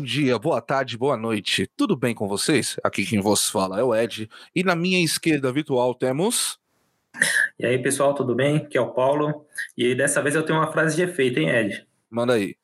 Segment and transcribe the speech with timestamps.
[0.00, 1.70] Bom dia, boa tarde, boa noite.
[1.76, 2.80] Tudo bem com vocês?
[2.82, 4.30] Aqui quem vos fala é o Ed.
[4.54, 6.58] E na minha esquerda virtual temos.
[7.58, 8.56] E aí, pessoal, tudo bem?
[8.56, 9.44] Aqui é o Paulo.
[9.76, 11.86] E dessa vez eu tenho uma frase de efeito, hein, Ed?
[12.08, 12.56] Manda aí.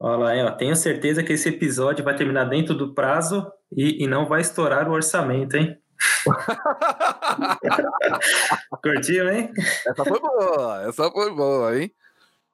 [0.00, 0.50] Olha lá, hein, ó.
[0.50, 4.88] Tenho certeza que esse episódio vai terminar dentro do prazo e, e não vai estourar
[4.88, 5.76] o orçamento, hein?
[8.82, 9.52] Curtiu, hein?
[9.86, 11.92] Essa foi boa, essa foi boa, hein?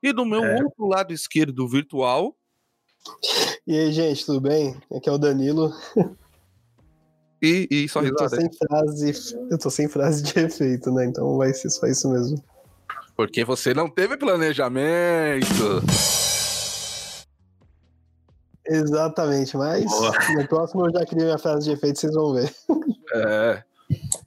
[0.03, 0.61] E do meu é.
[0.61, 2.37] outro lado esquerdo virtual.
[3.67, 4.77] E aí, gente, tudo bem?
[4.93, 5.73] Aqui é o Danilo.
[7.41, 11.07] E, e só eu tô sem frase, Eu tô sem frase de efeito, né?
[11.07, 12.41] Então vai ser só isso mesmo.
[13.17, 15.83] Porque você não teve planejamento.
[18.65, 20.13] Exatamente, mas Boa.
[20.37, 22.55] no próximo eu já criei minha frase de efeito, vocês vão ver.
[23.15, 23.63] É.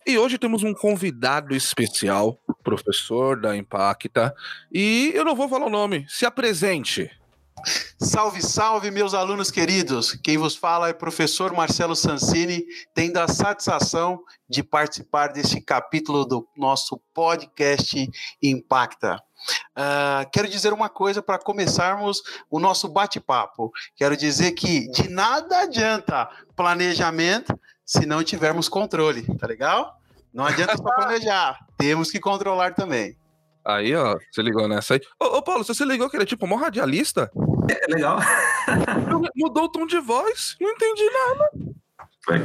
[0.05, 4.35] E hoje temos um convidado especial, professor da Impacta,
[4.71, 7.09] e eu não vou falar o nome, se apresente.
[7.97, 10.13] Salve, salve, meus alunos queridos!
[10.23, 16.25] Quem vos fala é o professor Marcelo Sansini, tendo a satisfação de participar desse capítulo
[16.25, 18.09] do nosso podcast
[18.43, 19.15] Impacta.
[19.75, 23.71] Uh, quero dizer uma coisa para começarmos o nosso bate-papo.
[23.95, 29.99] Quero dizer que de nada adianta planejamento se não tivermos controle, tá legal?
[30.33, 33.17] Não adianta só planejar, temos que controlar também.
[33.65, 35.01] Aí, ó, você ligou nessa aí.
[35.19, 37.31] Ô, ô Paulo, você se ligou que ele é tipo um radialista?
[37.69, 38.19] É legal.
[39.35, 41.75] Mudou o tom de voz, não entendi nada.
[42.25, 42.43] Foi.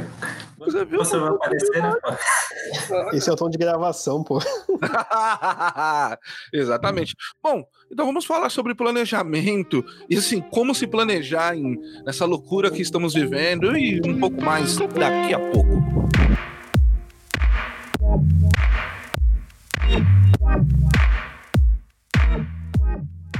[0.59, 0.99] Você viu?
[0.99, 1.93] Você vai aparecer, né?
[3.13, 4.39] Esse é o tom de gravação, pô.
[6.53, 7.15] Exatamente.
[7.41, 12.81] Bom, então vamos falar sobre planejamento e assim, como se planejar em, nessa loucura que
[12.81, 16.00] estamos vivendo e um pouco mais daqui a pouco.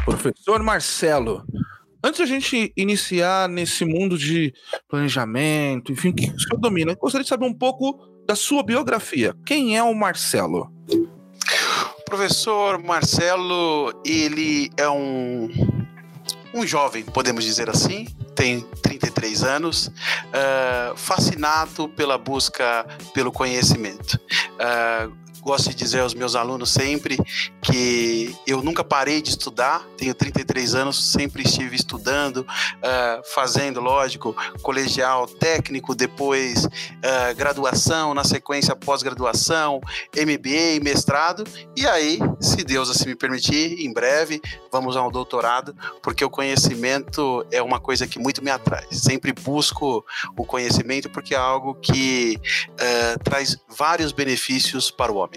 [0.06, 1.45] Professor Marcelo,
[2.03, 4.53] antes da gente iniciar nesse mundo de
[4.89, 8.63] planejamento, enfim, o que o senhor domina, eu gostaria de saber um pouco da sua
[8.63, 9.35] biografia.
[9.45, 10.72] Quem é o Marcelo?
[10.89, 15.50] O professor Marcelo, ele é um,
[16.53, 24.19] um jovem, podemos dizer assim, tem 33 anos, uh, fascinado pela busca pelo conhecimento.
[24.56, 27.18] Uh, gosto de dizer aos meus alunos sempre
[27.62, 34.35] que eu nunca parei de estudar, tenho 33 anos, sempre estive estudando, uh, fazendo, lógico,
[34.62, 39.81] colegial, técnico, depois uh, graduação, na sequência pós-graduação,
[40.16, 41.44] MBA, mestrado,
[41.75, 44.41] e aí, se Deus assim me permitir, em breve
[44.72, 48.85] vamos ao doutorado, porque o conhecimento é uma coisa que muito me atrai.
[48.91, 50.06] Sempre busco
[50.38, 55.31] o conhecimento porque é algo que uh, traz vários benefícios para o homem.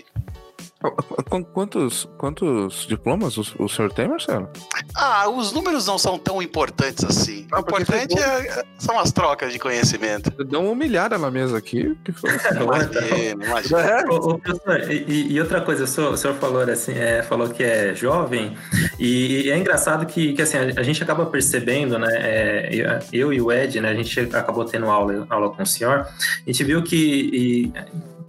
[1.52, 4.50] Quantos, quantos diplomas o, o senhor tem, Marcelo?
[4.94, 7.46] Ah, os números não são tão importantes assim.
[7.50, 10.30] o importante é, são as trocas de conhecimento.
[10.44, 11.96] Deu uma humilhada na mesa aqui.
[12.04, 12.30] Que foi...
[12.60, 13.80] imagina, imagina.
[13.80, 14.04] É.
[14.10, 17.62] Ô, professor, e, e, outra coisa, o senhor, o senhor falou, assim, é, falou que
[17.62, 18.56] é jovem,
[18.98, 22.10] e, é engraçado que, que assim, a, a gente acaba percebendo, né?
[22.12, 23.90] É, eu e o Ed, né?
[23.90, 27.30] A gente acabou tendo aula, aula com o senhor, a gente viu que.
[27.32, 27.72] E,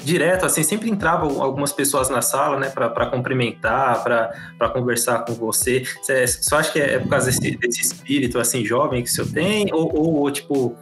[0.04, 5.84] direto, assim, sempre entravam algumas pessoas na sala, né, para cumprimentar, para conversar com você.
[6.02, 9.32] Você só acha que é, por causa desse, desse espírito, assim, jovem que o senhor
[9.32, 9.74] tem?
[9.74, 10.76] Ou, ou tipo,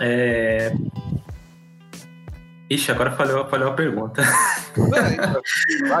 [0.00, 0.72] é...
[2.70, 4.22] Ixi, agora falhou, falhou a pergunta.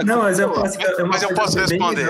[0.06, 2.08] Não, mas eu posso, mas eu posso responder.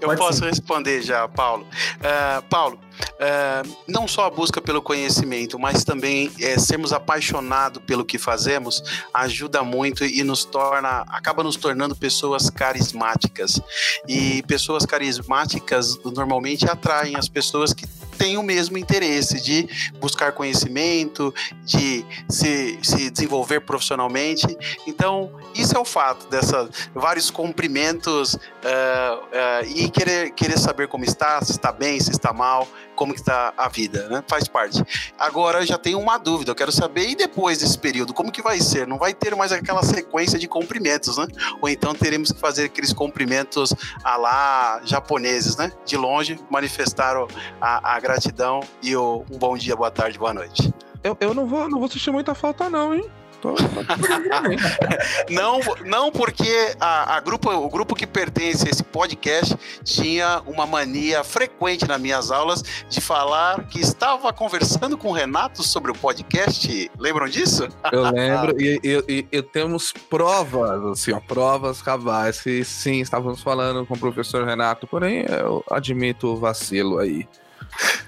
[0.00, 0.46] Eu Pode posso sim.
[0.46, 1.64] responder já, Paulo.
[1.64, 2.78] Uh, Paulo,
[3.14, 8.82] uh, não só a busca pelo conhecimento, mas também é, sermos apaixonados pelo que fazemos
[9.12, 13.60] ajuda muito e nos torna, acaba nos tornando pessoas carismáticas.
[14.08, 17.86] E pessoas carismáticas normalmente atraem as pessoas que
[18.16, 19.68] têm o mesmo interesse de
[20.00, 24.56] buscar conhecimento, de se, se desenvolver profissionalmente.
[24.86, 31.04] Então, isso é o fato dessas vários cumprimentos uh, uh, e querer, querer saber como
[31.04, 34.24] está, se está bem, se está mal, como está a vida, né?
[34.26, 34.82] Faz parte.
[35.18, 38.42] Agora eu já tenho uma dúvida, eu quero saber, e depois desse período, como que
[38.42, 38.86] vai ser?
[38.86, 41.26] Não vai ter mais aquela sequência de cumprimentos, né?
[41.60, 43.72] Ou então teremos que fazer aqueles cumprimentos
[44.02, 45.70] a lá japoneses, né?
[45.84, 47.16] De longe, manifestar
[47.60, 50.72] a, a gratidão e o, um bom dia, boa tarde, boa noite.
[51.04, 53.08] Eu, eu não vou não vou sentir muita falta não, hein?
[55.30, 60.66] não, não porque a, a, grupo, o grupo que pertence a esse podcast tinha uma
[60.66, 65.94] mania frequente nas minhas aulas de falar que estava conversando com o Renato sobre o
[65.94, 66.90] podcast.
[66.98, 67.68] Lembram disso?
[67.92, 73.86] Eu lembro e, e, e, temos provas, assim, ó, provas cabais que sim, estávamos falando
[73.86, 77.28] com o professor Renato, porém eu admito o vacilo aí.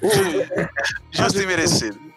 [1.10, 2.07] Justo e merecido.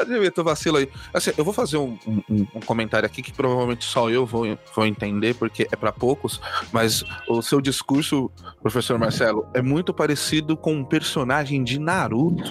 [0.00, 0.88] Admito vacilo aí.
[1.12, 4.86] Assim, eu vou fazer um, um, um, comentário aqui que provavelmente só eu vou, vou
[4.86, 6.40] entender, porque é para poucos,
[6.72, 8.30] mas o seu discurso,
[8.62, 12.50] professor Marcelo, é muito parecido com um personagem de Naruto.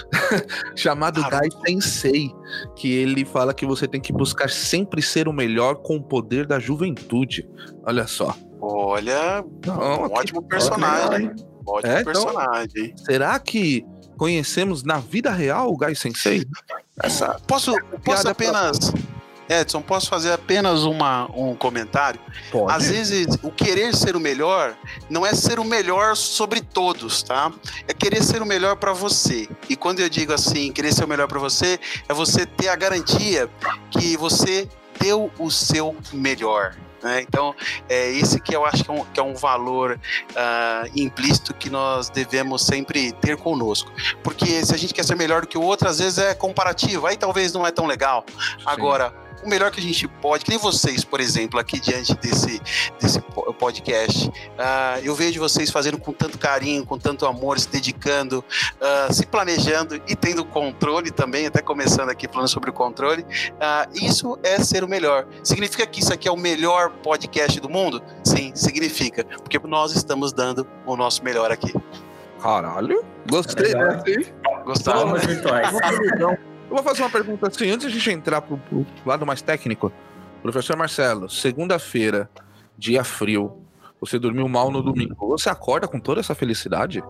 [0.74, 2.32] chamado Gai Sensei,
[2.74, 6.46] que ele fala que você tem que buscar sempre ser o melhor com o poder
[6.46, 7.48] da juventude.
[7.84, 8.34] Olha só.
[8.60, 11.32] Olha, Não, um ótimo personagem.
[11.66, 12.84] Ótimo é, então, personagem.
[12.86, 13.84] Então, será que
[14.16, 16.44] conhecemos na vida real o Gai Sensei?
[17.02, 17.74] Essa posso,
[18.04, 18.92] posso apenas.
[19.48, 22.20] Edson, posso fazer apenas uma, um comentário?
[22.52, 22.72] Pode.
[22.72, 24.76] Às vezes, o querer ser o melhor
[25.08, 27.52] não é ser o melhor sobre todos, tá?
[27.88, 29.48] É querer ser o melhor para você.
[29.68, 32.76] E quando eu digo assim, querer ser o melhor para você, é você ter a
[32.76, 33.50] garantia
[33.90, 34.68] que você
[35.00, 36.76] deu o seu melhor.
[37.02, 37.22] Né?
[37.22, 37.54] Então,
[37.88, 39.98] é esse que eu acho que é um, que é um valor
[40.30, 43.90] uh, implícito que nós devemos sempre ter conosco.
[44.22, 47.06] Porque se a gente quer ser melhor do que o outro, às vezes é comparativo,
[47.06, 48.24] aí talvez não é tão legal.
[48.28, 48.64] Sim.
[48.66, 52.60] Agora, o melhor que a gente pode, que nem vocês, por exemplo, aqui diante desse,
[53.00, 53.20] desse
[53.58, 54.28] podcast.
[54.28, 54.32] Uh,
[55.02, 58.44] eu vejo vocês fazendo com tanto carinho, com tanto amor, se dedicando,
[58.80, 63.22] uh, se planejando e tendo controle também, até começando aqui falando sobre o controle.
[63.22, 65.26] Uh, isso é ser o melhor.
[65.42, 68.02] Significa que isso aqui é o melhor podcast do mundo?
[68.24, 71.72] Sim, significa, porque nós estamos dando o nosso melhor aqui.
[72.40, 74.02] Caralho, gostei, né?
[74.64, 75.14] Gostaram?
[75.14, 75.68] virtuais.
[76.70, 79.42] Eu vou fazer uma pergunta assim, antes de a gente entrar pro, pro lado mais
[79.42, 79.92] técnico.
[80.40, 82.30] Professor Marcelo, segunda-feira,
[82.78, 83.60] dia frio,
[84.00, 85.26] você dormiu mal no domingo.
[85.30, 87.02] Você acorda com toda essa felicidade?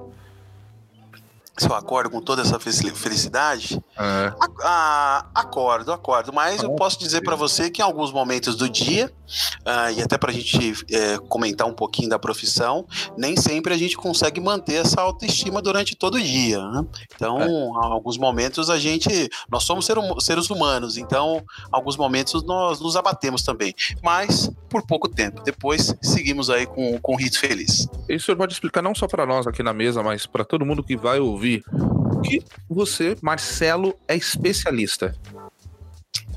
[1.61, 4.33] Se eu acordo com toda essa felicidade, é.
[4.62, 6.33] a, a, acordo, acordo.
[6.33, 9.12] Mas eu posso dizer para você que em alguns momentos do dia,
[9.61, 12.87] uh, e até para a gente é, comentar um pouquinho da profissão,
[13.17, 16.59] nem sempre a gente consegue manter essa autoestima durante todo o dia.
[16.71, 16.87] Né?
[17.15, 17.47] Então, é.
[17.47, 22.81] em alguns momentos a gente, nós somos ser, seres humanos, então, em alguns momentos nós
[22.81, 25.43] nos abatemos também, mas por pouco tempo.
[25.43, 27.87] Depois seguimos aí com, com o rito feliz.
[28.09, 30.65] E o senhor pode explicar não só para nós aqui na mesa, mas para todo
[30.65, 35.14] mundo que vai ouvir O que você, Marcelo, é especialista?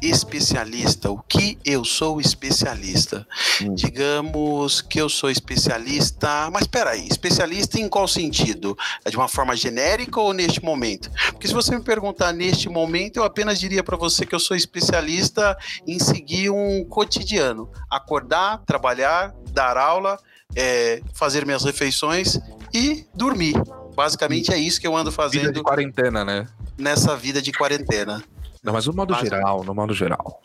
[0.02, 1.10] especialista.
[1.10, 3.26] O que eu sou especialista?
[3.62, 3.74] Hum.
[3.74, 8.78] Digamos que eu sou especialista, mas peraí, especialista em qual sentido?
[9.06, 11.10] É de uma forma genérica ou neste momento?
[11.32, 14.56] Porque se você me perguntar neste momento, eu apenas diria para você que eu sou
[14.58, 15.58] especialista
[15.88, 20.20] em seguir um cotidiano, acordar, trabalhar, dar aula,
[20.56, 22.40] é, fazer minhas refeições
[22.74, 23.56] e dormir.
[23.96, 25.42] Basicamente é isso que eu ando fazendo.
[25.42, 26.48] Vida de quarentena, né?
[26.78, 28.24] Nessa vida de quarentena.
[28.64, 30.42] Não, mas no modo geral, no modo geral.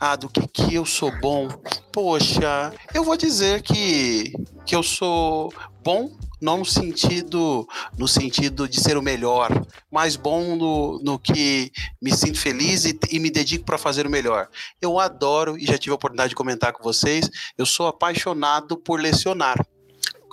[0.00, 1.48] Ah, do que que eu sou bom?
[1.92, 4.32] Poxa, eu vou dizer que
[4.64, 5.52] que eu sou
[5.82, 9.50] bom não no sentido no sentido de ser o melhor,
[9.90, 14.10] mas bom no, no que me sinto feliz e, e me dedico para fazer o
[14.10, 14.48] melhor.
[14.80, 17.28] Eu adoro e já tive a oportunidade de comentar com vocês.
[17.56, 19.56] Eu sou apaixonado por lecionar.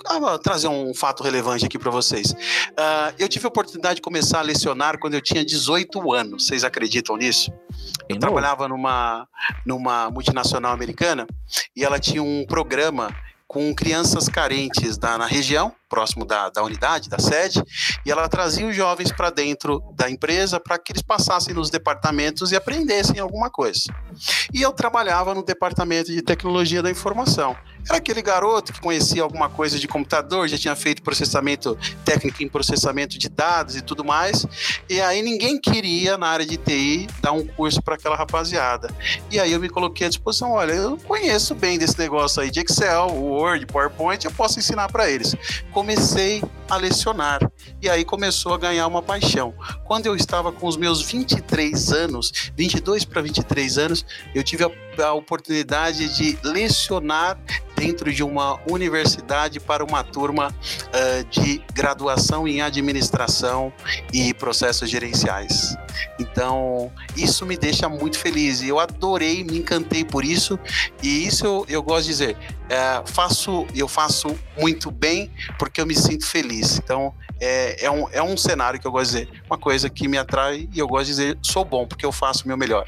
[0.08, 2.30] Ah, trazer um fato relevante aqui para vocês.
[2.30, 6.46] Uh, eu tive a oportunidade de começar a lecionar quando eu tinha 18 anos.
[6.46, 7.50] Vocês acreditam nisso?
[8.08, 9.26] Eu trabalhava numa,
[9.64, 11.26] numa multinacional americana
[11.74, 13.12] e ela tinha um programa
[13.48, 17.62] com crianças carentes da, na região, próximo da, da unidade, da sede,
[18.04, 22.52] e ela trazia os jovens para dentro da empresa para que eles passassem nos departamentos
[22.52, 23.82] e aprendessem alguma coisa.
[24.52, 27.56] E eu trabalhava no departamento de tecnologia da informação.
[27.88, 32.48] Era aquele garoto que conhecia alguma coisa de computador, já tinha feito processamento técnico em
[32.48, 34.44] processamento de dados e tudo mais.
[34.90, 38.88] E aí ninguém queria, na área de TI, dar um curso para aquela rapaziada.
[39.30, 42.60] E aí eu me coloquei à disposição: olha, eu conheço bem desse negócio aí de
[42.60, 45.36] Excel, Word, PowerPoint, eu posso ensinar para eles.
[45.76, 47.38] Comecei a lecionar.
[47.82, 49.52] E aí começou a ganhar uma paixão.
[49.84, 54.70] Quando eu estava com os meus 23 anos, 22 para 23 anos, eu tive a,
[55.04, 57.38] a oportunidade de lecionar
[57.76, 63.72] dentro de uma universidade para uma turma uh, de graduação em administração
[64.12, 65.76] e processos gerenciais.
[66.18, 70.58] Então, isso me deixa muito feliz e eu adorei, me encantei por isso.
[71.02, 75.86] E isso eu, eu gosto de dizer, uh, faço, eu faço muito bem porque eu
[75.86, 76.78] me sinto feliz.
[76.78, 80.08] Então, é, é, um, é um cenário que eu gosto de dizer, uma coisa que
[80.08, 82.86] me atrai e eu gosto de dizer, sou bom porque eu faço o meu melhor.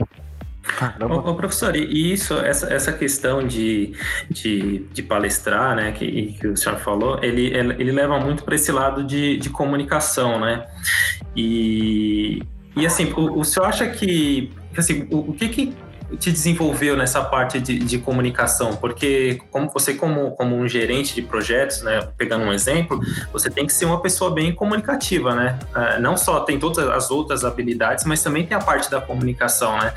[1.00, 3.94] Ô, ô, professor, e isso, essa, essa questão de,
[4.30, 8.70] de, de palestrar, né, que, que o senhor falou, ele, ele leva muito para esse
[8.70, 10.66] lado de, de comunicação, né?
[11.34, 12.42] E,
[12.76, 15.74] e assim, o, o senhor acha que, assim, o, o que que
[16.16, 18.76] te desenvolveu nessa parte de, de, comunicação?
[18.76, 23.00] Porque como você como, como um gerente de projetos, né, pegando um exemplo,
[23.32, 25.58] você tem que ser uma pessoa bem comunicativa, né?
[25.74, 29.76] Uh, não só tem todas as outras habilidades, mas também tem a parte da comunicação,
[29.78, 29.92] né?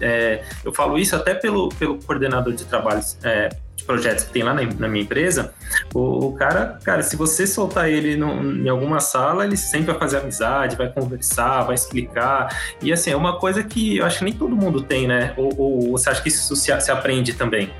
[0.00, 3.16] É, eu falo isso até pelo, pelo coordenador de trabalhos.
[3.22, 3.48] É,
[3.82, 5.52] projetos que tem lá na, na minha empresa,
[5.94, 9.98] o, o, cara, cara, se você soltar ele no, em alguma sala, ele sempre vai
[9.98, 12.76] fazer amizade, vai conversar, vai explicar.
[12.82, 15.32] E assim, é uma coisa que eu acho que nem todo mundo tem, né?
[15.36, 17.70] Ou, ou você acha que isso se, se aprende também?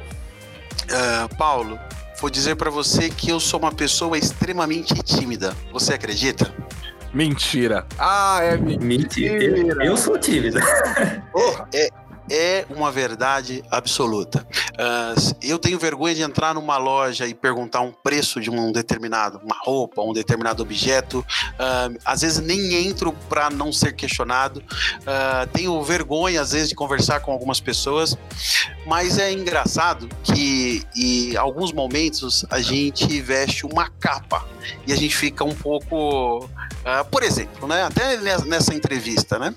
[0.85, 1.79] Uh, Paulo,
[2.21, 5.55] vou dizer para você que eu sou uma pessoa extremamente tímida.
[5.73, 6.53] Você acredita?
[7.13, 7.87] Mentira.
[7.99, 9.39] Ah, é mentira.
[9.39, 9.85] mentira.
[9.85, 10.61] Eu, eu sou tímida.
[11.33, 11.69] Porra.
[11.75, 11.89] É,
[12.31, 14.47] é uma verdade absoluta.
[14.73, 19.41] Uh, eu tenho vergonha de entrar numa loja e perguntar um preço de um determinado,
[19.43, 21.21] uma roupa, um determinado objeto.
[21.21, 24.63] Uh, às vezes nem entro para não ser questionado.
[25.01, 28.17] Uh, tenho vergonha, às vezes, de conversar com algumas pessoas.
[28.87, 34.47] Mas é engraçado que, em alguns momentos, a gente veste uma capa
[34.87, 36.49] e a gente fica um pouco.
[37.11, 37.83] por exemplo, né?
[37.83, 39.55] Até nessa entrevista, né?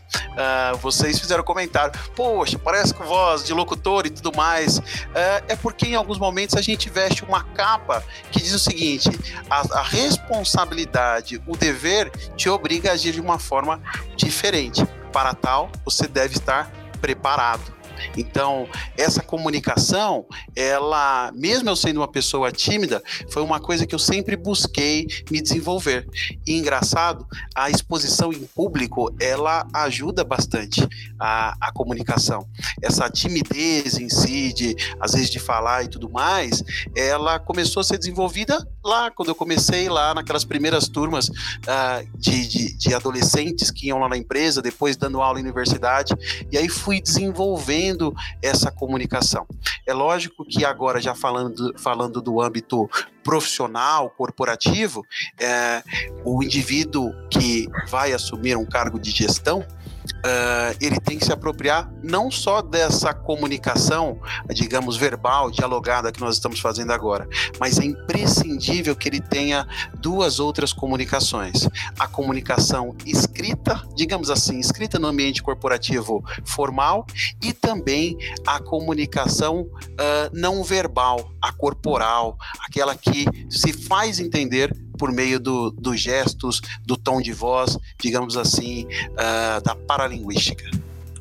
[0.82, 4.82] vocês fizeram comentário, poxa, parece com voz de locutor e tudo mais,
[5.14, 9.10] é, é, porque em alguns momentos a gente veste uma capa que diz o seguinte:
[9.50, 13.82] a, a responsabilidade, o dever te obriga a agir de uma forma
[14.16, 14.86] diferente.
[15.12, 17.81] Para tal, você deve estar preparado.
[18.18, 18.68] Então,
[18.98, 24.36] essa comunicação, ela, mesmo eu sendo uma pessoa tímida, foi uma coisa que eu sempre
[24.36, 26.08] busquei me desenvolver.
[26.46, 30.88] E engraçado, a exposição em público, ela ajuda bastante
[31.20, 32.48] a, a comunicação.
[32.82, 36.64] Essa timidez em si, de às vezes de falar e tudo mais,
[36.96, 42.48] ela começou a ser desenvolvida lá, quando eu comecei lá naquelas primeiras turmas uh, de,
[42.48, 46.14] de, de adolescentes que iam lá na empresa, depois dando aula em universidade,
[46.52, 49.46] e aí fui desenvolvendo tendo essa comunicação.
[49.86, 52.90] É lógico que agora, já falando, falando do âmbito
[53.24, 55.06] profissional, corporativo,
[55.40, 55.84] é,
[56.24, 59.66] o indivíduo que vai assumir um cargo de gestão,
[60.06, 66.36] uh, ele tem que se apropriar não só dessa comunicação, digamos, verbal, dialogada que nós
[66.36, 67.28] estamos fazendo agora,
[67.60, 69.68] mas é imprescindível que ele tenha
[70.00, 71.68] duas outras comunicações.
[72.00, 77.06] A comunicação escrita, digamos assim, escrita no ambiente corporativo formal,
[77.42, 85.12] e também a comunicação uh, não verbal, a corporal, aquela que se faz entender por
[85.12, 90.64] meio do, dos gestos, do tom de voz, digamos assim, uh, da paralinguística.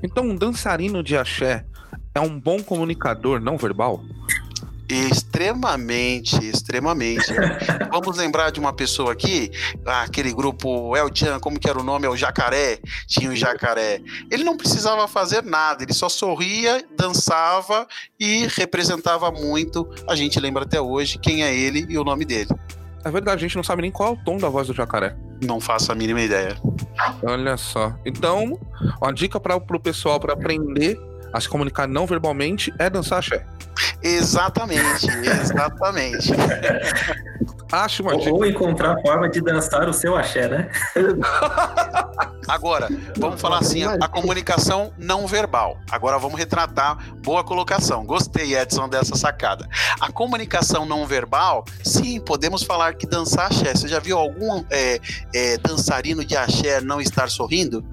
[0.02, 1.64] Então, um dançarino de axé
[2.14, 4.04] é um bom comunicador não verbal?
[4.86, 7.32] Extremamente, extremamente.
[7.90, 9.50] Vamos lembrar de uma pessoa aqui,
[9.86, 12.04] aquele grupo El Chan, como que era o nome?
[12.04, 12.80] É o Jacaré.
[13.06, 14.02] Tinha o Jacaré.
[14.30, 19.88] Ele não precisava fazer nada, ele só sorria, dançava e representava muito.
[20.06, 22.50] A gente lembra até hoje quem é ele e o nome dele.
[23.04, 25.16] É verdade, a gente não sabe nem qual é o tom da voz do jacaré.
[25.42, 26.56] Não faço a mínima ideia.
[27.22, 27.94] Olha só.
[28.04, 28.58] Então,
[29.00, 30.98] uma dica para o pessoal para aprender
[31.32, 33.44] a se comunicar não verbalmente é dançar axé.
[34.02, 35.06] Exatamente,
[35.40, 36.32] exatamente.
[37.72, 38.32] Acho uma dica.
[38.32, 40.68] Ou encontrar forma de dançar o seu axé, né?
[42.48, 45.78] Agora, vamos falar assim, a, a comunicação não verbal.
[45.88, 48.04] Agora vamos retratar, boa colocação.
[48.04, 49.68] Gostei, Edson, dessa sacada.
[50.00, 53.72] A comunicação não verbal, sim, podemos falar que dançar axé.
[53.72, 55.00] Você já viu algum é,
[55.32, 57.84] é, dançarino de axé não estar sorrindo?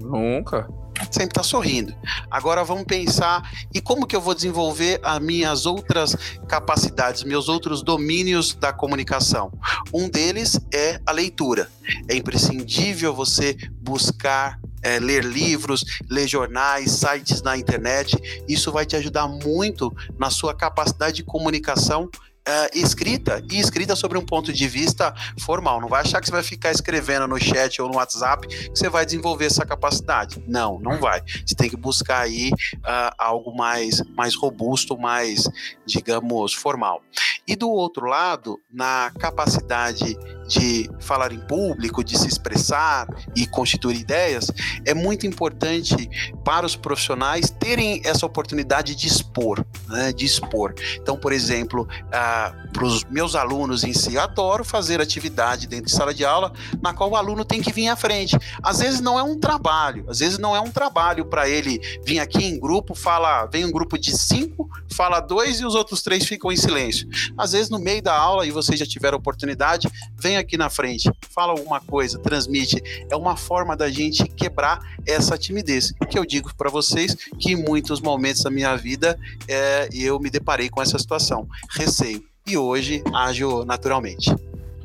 [0.00, 0.66] Nunca
[1.10, 1.94] sempre está sorrindo.
[2.30, 6.16] Agora vamos pensar e como que eu vou desenvolver as minhas outras
[6.48, 9.52] capacidades, meus outros domínios da comunicação.
[9.92, 11.70] Um deles é a leitura.
[12.08, 18.16] É imprescindível você buscar é, ler livros, ler jornais, sites na internet.
[18.48, 22.10] Isso vai te ajudar muito na sua capacidade de comunicação
[22.48, 25.80] uh, escrita e escrita sobre um ponto de vista formal.
[25.80, 28.88] Não vai achar que você vai ficar escrevendo no chat ou no WhatsApp que você
[28.88, 30.42] vai desenvolver essa capacidade.
[30.46, 31.22] Não, não vai.
[31.44, 35.48] Você tem que buscar aí uh, algo mais, mais robusto, mais,
[35.86, 37.02] digamos, formal.
[37.46, 40.16] E do outro lado, na capacidade
[40.52, 44.50] de falar em público, de se expressar e constituir ideias,
[44.84, 46.10] é muito importante
[46.44, 50.74] para os profissionais terem essa oportunidade de expor, né, de expor.
[50.96, 55.92] Então, por exemplo, ah, para os meus alunos em si, adoro fazer atividade dentro de
[55.92, 58.36] sala de aula na qual o aluno tem que vir à frente.
[58.62, 62.18] Às vezes não é um trabalho, às vezes não é um trabalho para ele vir
[62.18, 66.26] aqui em grupo, fala, vem um grupo de cinco, fala dois e os outros três
[66.26, 67.08] ficam em silêncio.
[67.38, 71.10] Às vezes no meio da aula, e vocês já tiveram oportunidade, vem aqui na frente,
[71.30, 75.92] fala alguma coisa, transmite, é uma forma da gente quebrar essa timidez.
[76.10, 79.18] Que eu digo para vocês que em muitos momentos da minha vida
[79.48, 82.22] é, eu me deparei com essa situação, receio.
[82.46, 84.34] E hoje ajo naturalmente.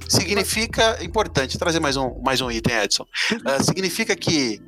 [0.07, 3.03] Significa, importante, trazer mais um, mais um item, Edson.
[3.03, 4.61] Uh, significa que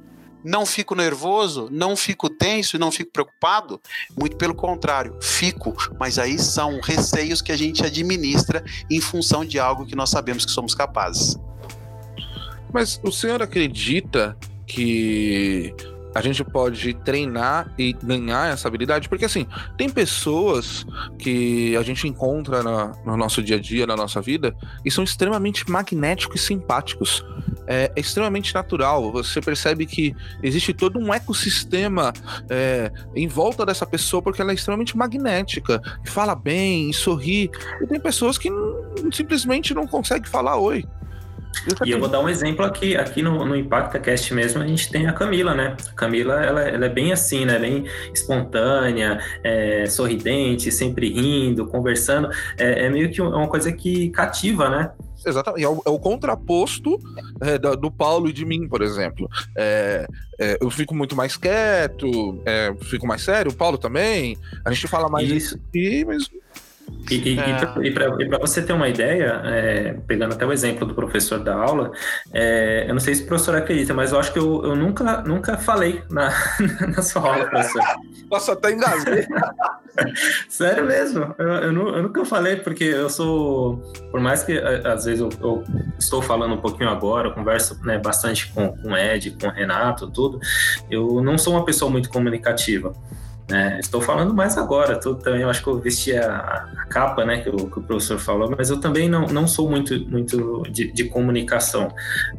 [0.43, 3.79] não fico nervoso, não fico tenso não fico preocupado.
[4.17, 9.59] Muito pelo contrário, fico, mas aí são receios que a gente administra em função de
[9.59, 11.37] algo que nós sabemos que somos capazes.
[12.71, 15.73] Mas o senhor acredita que
[16.13, 19.45] a gente pode treinar e ganhar essa habilidade, porque assim,
[19.77, 20.85] tem pessoas
[21.17, 25.03] que a gente encontra na, no nosso dia a dia, na nossa vida, e são
[25.03, 27.23] extremamente magnéticos e simpáticos.
[27.71, 29.11] É, extremamente natural.
[29.11, 32.11] Você percebe que existe todo um ecossistema
[32.49, 37.51] é, em volta dessa pessoa, porque ela é extremamente magnética, fala bem, sorri.
[37.79, 38.49] E tem pessoas que
[39.11, 40.83] simplesmente não conseguem falar oi.
[41.85, 44.89] E eu vou dar um exemplo aqui, aqui no, no Impacta Cast mesmo, a gente
[44.89, 45.75] tem a Camila, né?
[45.89, 47.59] A Camila, ela, ela é bem assim, né?
[47.59, 52.29] Bem espontânea, é, sorridente, sempre rindo, conversando.
[52.57, 54.91] É, é meio que uma coisa que cativa, né?
[55.25, 56.97] Exatamente, é o, é o contraposto
[57.41, 59.27] é, do, Paulo e de mim, por exemplo.
[59.57, 60.07] É,
[60.39, 64.37] é, eu fico muito mais quieto, é, fico mais sério, o Paulo também.
[64.63, 66.29] A gente fala mais isso, aqui, mas
[67.09, 67.87] e, e, é.
[67.87, 67.91] e
[68.27, 71.91] para você ter uma ideia, é, pegando até o exemplo do professor da aula,
[72.33, 75.21] é, eu não sei se o professor acredita, mas eu acho que eu, eu nunca,
[75.21, 76.31] nunca falei na,
[76.95, 77.81] na sua aula, professor.
[78.29, 79.25] Nossa, até engasguei.
[80.47, 83.77] Sério mesmo, eu, eu, eu, nunca falei, porque eu sou,
[84.11, 85.63] por mais que às vezes eu, eu
[85.97, 89.51] estou falando um pouquinho agora, eu converso né, bastante com, com o Ed, com o
[89.51, 90.39] Renato, tudo,
[90.89, 92.93] eu não sou uma pessoa muito comunicativa.
[93.51, 96.37] É, estou falando mais agora, tudo também, eu acho que eu vesti a,
[96.77, 99.67] a capa, né, que o, que o, professor falou, mas eu também não, não sou
[99.67, 101.87] muito, muito de, de comunicação,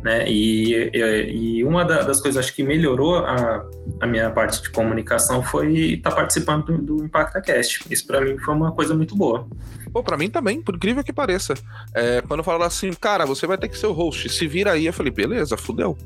[0.05, 3.67] né, e, e, e uma da, das coisas acho que melhorou a,
[4.01, 8.39] a minha parte de comunicação foi estar tá participando do, do ImpactaCast, isso para mim
[8.39, 9.49] foi uma coisa muito boa.
[9.93, 11.55] Pô, pra mim também, por incrível que pareça.
[11.93, 14.87] É, quando falaram assim, cara, você vai ter que ser o host, se vira aí,
[14.87, 15.99] eu falei, beleza, fudeu.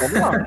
[0.00, 0.46] Vamos lá.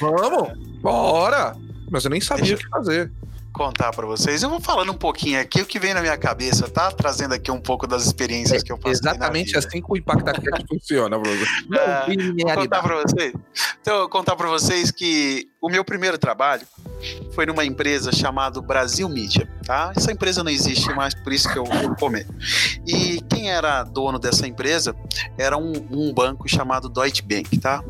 [0.00, 1.65] Vamos, bora!
[1.90, 2.62] Mas eu nem sabia Deixa...
[2.62, 3.10] o que fazer
[3.56, 4.42] contar para vocês.
[4.42, 6.92] Eu vou falando um pouquinho aqui o que vem na minha cabeça, tá?
[6.92, 9.00] Trazendo aqui um pouco das experiências é, que eu faço.
[9.00, 11.42] Exatamente assim que o ImpactaCast funciona, Bruno.
[11.74, 13.32] É, vou contar para vocês.
[13.80, 16.66] Então, eu contar para vocês que o meu primeiro trabalho
[17.34, 19.90] foi numa empresa chamada Brasil Media, tá?
[19.96, 22.26] Essa empresa não existe mais, por isso que eu vou comer.
[22.86, 24.94] E quem era dono dessa empresa
[25.38, 27.82] era um, um banco chamado Deutsche Bank, tá?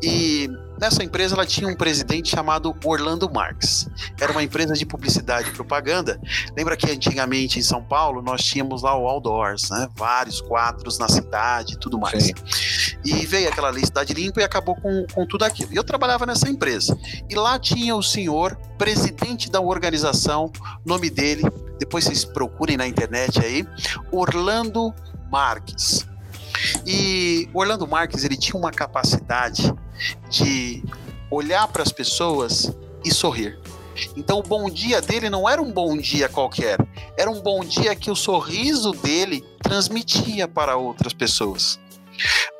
[0.00, 0.48] E
[0.80, 3.88] Nessa empresa ela tinha um presidente chamado Orlando Marx.
[4.20, 6.20] Era uma empresa de publicidade e propaganda.
[6.56, 9.88] Lembra que antigamente em São Paulo nós tínhamos lá o outdoors, né?
[9.96, 12.24] Vários quadros na cidade e tudo mais.
[12.24, 12.34] Sim.
[13.04, 15.72] E veio aquela lei Cidade Limpa e acabou com, com tudo aquilo.
[15.72, 16.96] E eu trabalhava nessa empresa.
[17.28, 20.52] E lá tinha o senhor presidente da organização,
[20.84, 21.42] nome dele,
[21.78, 23.66] depois vocês procurem na internet aí,
[24.10, 24.94] Orlando
[25.30, 26.06] Marques.
[26.86, 29.74] E Orlando Marques ele tinha uma capacidade
[30.28, 30.82] de
[31.30, 32.72] olhar para as pessoas
[33.04, 33.58] e sorrir.
[34.16, 36.78] Então o bom dia dele não era um bom dia qualquer,
[37.16, 41.80] era um bom dia que o sorriso dele transmitia para outras pessoas.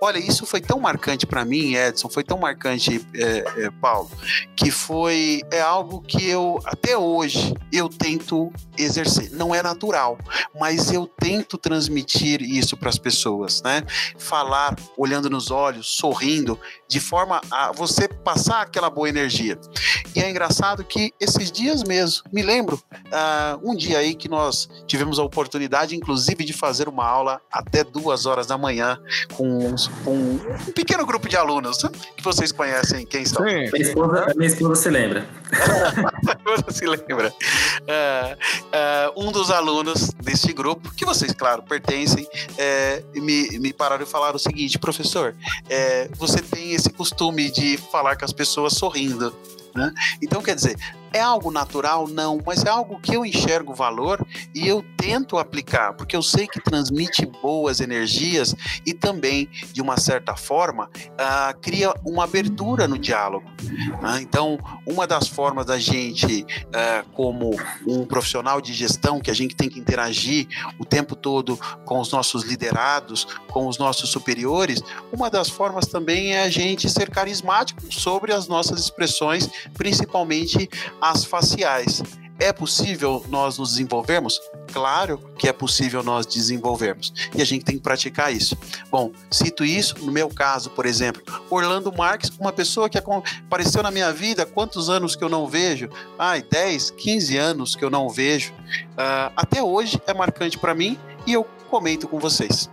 [0.01, 4.11] Olha, isso foi tão marcante para mim, Edson, foi tão marcante, é, é, Paulo,
[4.57, 9.31] que foi é algo que eu até hoje eu tento exercer.
[9.33, 10.19] Não é natural,
[10.59, 13.83] mas eu tento transmitir isso para as pessoas, né?
[14.17, 19.59] Falar olhando nos olhos, sorrindo, de forma a você passar aquela boa energia.
[20.15, 24.69] E é engraçado que esses dias mesmo, me lembro, uh, um dia aí que nós
[24.87, 29.01] tivemos a oportunidade, inclusive, de fazer uma aula até duas horas da manhã
[29.35, 31.79] com com, com um pequeno grupo de alunos
[32.17, 33.47] que vocês conhecem quem são.
[33.47, 33.71] Sim.
[33.71, 35.27] Minha esposa, minha esposa se lembra.
[36.29, 37.33] esposa se lembra.
[37.83, 44.03] Uh, uh, um dos alunos deste grupo, que vocês, claro, pertencem, é, me, me pararam
[44.03, 45.35] e falaram o seguinte: professor,
[45.69, 49.35] é, você tem esse costume de falar com as pessoas sorrindo.
[49.75, 49.93] Né?
[50.23, 50.77] Então, quer dizer,
[51.13, 52.09] é algo natural?
[52.09, 56.47] Não, mas é algo que eu enxergo valor e eu tento aplicar, porque eu sei
[56.47, 62.99] que transmite boas energias e também, de uma certa forma, uh, cria uma abertura no
[62.99, 63.49] diálogo.
[63.61, 67.51] Uh, então, uma das formas da gente, uh, como
[67.87, 70.47] um profissional de gestão, que a gente tem que interagir
[70.79, 76.35] o tempo todo com os nossos liderados, com os nossos superiores, uma das formas também
[76.35, 80.69] é a gente ser carismático sobre as nossas expressões, principalmente
[81.01, 82.03] as faciais.
[82.41, 84.41] é possível nós nos desenvolvermos?
[84.73, 87.13] Claro que é possível nós desenvolvermos.
[87.35, 88.57] E a gente tem que praticar isso.
[88.91, 93.91] Bom, cito isso, no meu caso, por exemplo, Orlando Marques, uma pessoa que apareceu na
[93.91, 95.89] minha vida, quantos anos que eu não vejo?
[96.17, 98.53] Ai, 10, 15 anos que eu não vejo.
[98.53, 102.71] Uh, até hoje é marcante para mim e eu comento com vocês.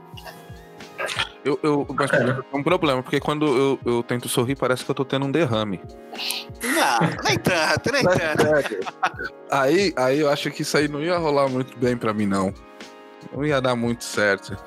[1.44, 4.96] Eu, eu, mas é um problema, porque quando eu, eu tento sorrir, parece que eu
[4.96, 5.80] tô tendo um derrame.
[6.64, 8.94] Não, nem tanto, nem tanto.
[9.52, 12.54] Aí, aí eu acho que isso aí não ia rolar muito bem para mim, não.
[13.32, 14.58] Não ia dar muito certo.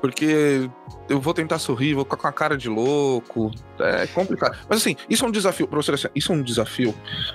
[0.00, 0.68] Porque
[1.08, 3.50] eu vou tentar sorrir, vou ficar com a cara de louco.
[3.78, 4.56] É complicado.
[4.68, 6.94] Mas assim, isso é um desafio, professor, assim, isso é um desafio,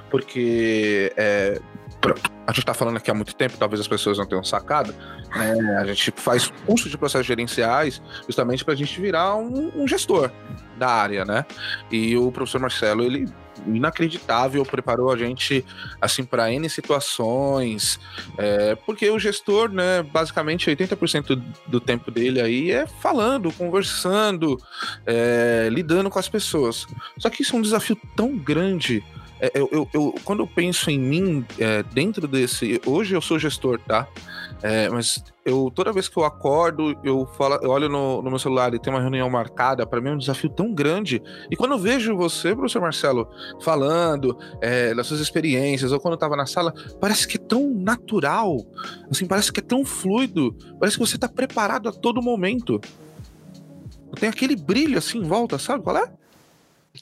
[0.10, 1.60] porque é,
[2.04, 4.94] a gente está falando aqui há muito tempo, talvez as pessoas não tenham sacado,
[5.36, 5.78] né?
[5.80, 10.32] A gente faz curso de processos gerenciais justamente para a gente virar um, um, gestor
[10.78, 11.46] da área, né?
[11.92, 13.32] E o professor Marcelo, ele
[13.68, 15.64] inacreditável, preparou a gente
[16.02, 18.00] assim para N situações,
[18.38, 24.58] é, porque o gestor, né, basicamente 80% do tempo dele aí é falando, conversando,
[25.06, 26.88] é, lidando com as pessoas.
[27.20, 29.04] Só que isso é um desafio tão grande
[29.56, 32.80] eu, eu, eu, quando eu penso em mim é, dentro desse.
[32.86, 34.08] Hoje eu sou gestor, tá?
[34.62, 38.38] É, mas eu toda vez que eu acordo, eu falo, eu olho no, no meu
[38.38, 41.22] celular e tem uma reunião marcada, para mim é um desafio tão grande.
[41.50, 43.28] E quando eu vejo você, professor Marcelo,
[43.62, 47.74] falando é, das suas experiências, ou quando eu tava na sala, parece que é tão
[47.74, 48.58] natural,
[49.10, 52.80] assim, parece que é tão fluido, parece que você tá preparado a todo momento.
[54.20, 56.21] Tem aquele brilho assim em volta, sabe qual é?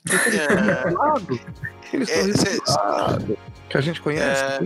[0.08, 1.86] É...
[1.88, 3.38] Aquele sorriso é,
[3.70, 4.44] que a gente conhece.
[4.44, 4.60] É,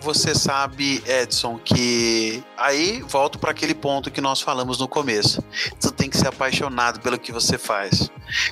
[0.00, 5.42] você sabe, Edson, que aí volto para aquele ponto que nós falamos no começo.
[5.80, 8.10] Tu tem que ser apaixonado pelo que você faz.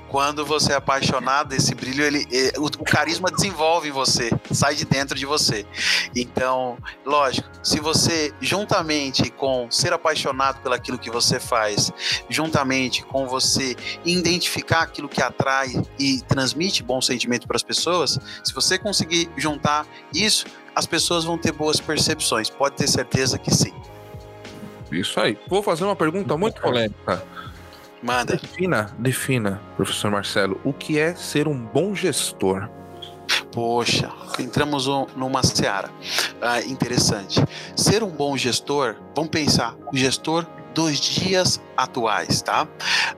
[0.08, 4.74] Quando você é apaixonado, esse brilho, ele, é, o, o carisma desenvolve em você, sai
[4.74, 5.66] de dentro de você.
[6.14, 11.92] Então, lógico, se você juntamente com ser apaixonado pelaquilo que você faz,
[12.28, 18.54] juntamente com você identificar aquilo que atrai e transmite bom sentimento para as pessoas, se
[18.54, 20.46] você conseguir juntar isso,
[20.76, 22.50] as pessoas vão ter boas percepções.
[22.50, 23.72] Pode ter certeza que sim.
[24.92, 25.38] Isso aí.
[25.48, 27.24] Vou fazer uma pergunta muito polêmica.
[28.02, 28.36] Manda.
[28.36, 32.68] Defina, defina, professor Marcelo, o que é ser um bom gestor?
[33.50, 34.86] Poxa, entramos
[35.16, 35.90] numa seara
[36.42, 37.42] ah, interessante.
[37.74, 42.68] Ser um bom gestor, vamos pensar, o gestor dos dias atuais, tá?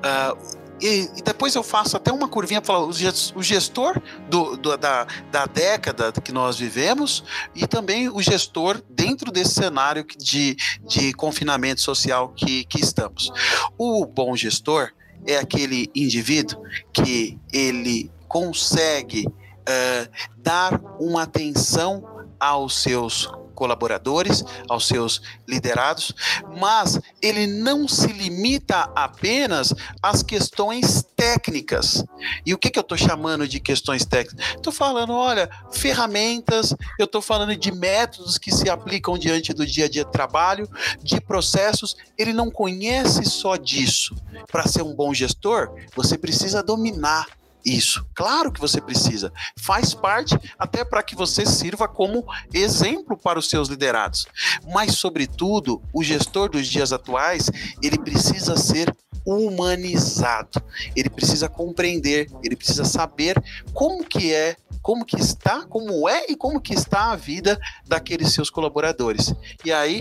[0.01, 0.37] Ah,
[0.81, 5.07] e, e, depois eu faço até uma curvinha para falar o gestor do, do, da,
[5.31, 11.81] da década que nós vivemos e também o gestor dentro desse cenário de, de confinamento
[11.81, 13.33] social que, que estamos.
[13.77, 14.91] O bom gestor
[15.27, 16.63] é aquele indivíduo
[16.93, 22.05] que ele consegue uh, dar uma atenção
[22.39, 26.15] aos seus colaboradores, aos seus liderados,
[26.61, 32.05] mas ele não se limita apenas às questões técnicas.
[32.47, 34.55] E o que, que eu estou chamando de questões técnicas?
[34.55, 39.87] Estou falando, olha, ferramentas, eu estou falando de métodos que se aplicam diante do dia
[39.87, 40.71] a dia de trabalho,
[41.03, 41.97] de processos.
[42.17, 44.15] Ele não conhece só disso.
[44.53, 47.27] Para ser um bom gestor, você precisa dominar
[47.65, 48.07] isso.
[48.15, 49.33] Claro que você precisa.
[49.57, 54.27] Faz parte até para que você sirva como exemplo para os seus liderados.
[54.73, 57.51] Mas, sobretudo, o gestor dos dias atuais,
[57.83, 58.95] ele precisa ser
[59.25, 60.63] humanizado.
[60.97, 63.43] Ele precisa compreender, ele precisa saber
[63.75, 68.33] como que é, como que está, como é e como que está a vida daqueles
[68.33, 69.35] seus colaboradores.
[69.65, 70.01] E aí,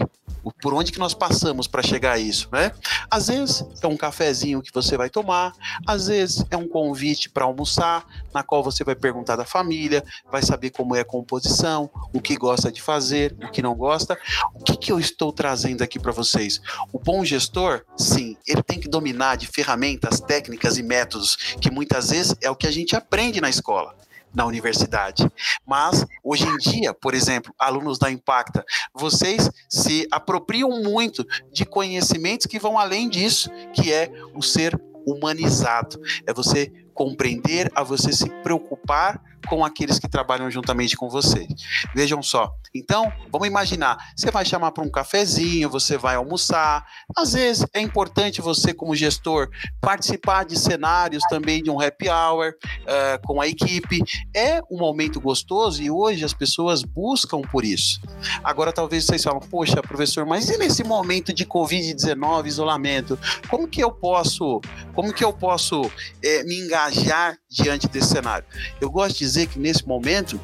[0.61, 2.71] por onde que nós passamos para chegar a isso, né?
[3.09, 5.53] Às vezes é um cafezinho que você vai tomar,
[5.85, 10.41] às vezes é um convite para almoçar, na qual você vai perguntar da família, vai
[10.41, 14.17] saber como é a composição, o que gosta de fazer, o que não gosta.
[14.53, 16.61] O que, que eu estou trazendo aqui para vocês?
[16.91, 22.09] O bom gestor, sim, ele tem que dominar de ferramentas, técnicas e métodos que muitas
[22.09, 23.95] vezes é o que a gente aprende na escola
[24.33, 25.29] na universidade.
[25.65, 28.63] Mas, hoje em dia, por exemplo, alunos da Impacta,
[28.93, 35.99] vocês se apropriam muito de conhecimentos que vão além disso, que é o ser humanizado.
[36.25, 41.47] É você compreender, a você se preocupar com aqueles que trabalham juntamente com você.
[41.95, 42.51] Vejam só.
[42.73, 46.85] Então, vamos imaginar, você vai chamar para um cafezinho, você vai almoçar.
[47.15, 49.49] Às vezes é importante você, como gestor,
[49.81, 54.01] participar de cenários também de um happy hour uh, com a equipe.
[54.35, 57.99] É um momento gostoso e hoje as pessoas buscam por isso.
[58.43, 63.17] Agora, talvez vocês falam, poxa, professor, mas e nesse momento de Covid-19, isolamento,
[63.49, 64.61] como que eu posso,
[64.93, 65.89] como que eu posso
[66.23, 68.45] é, me engajar diante desse cenário?
[68.81, 70.39] Eu gosto de dizer que nesse momento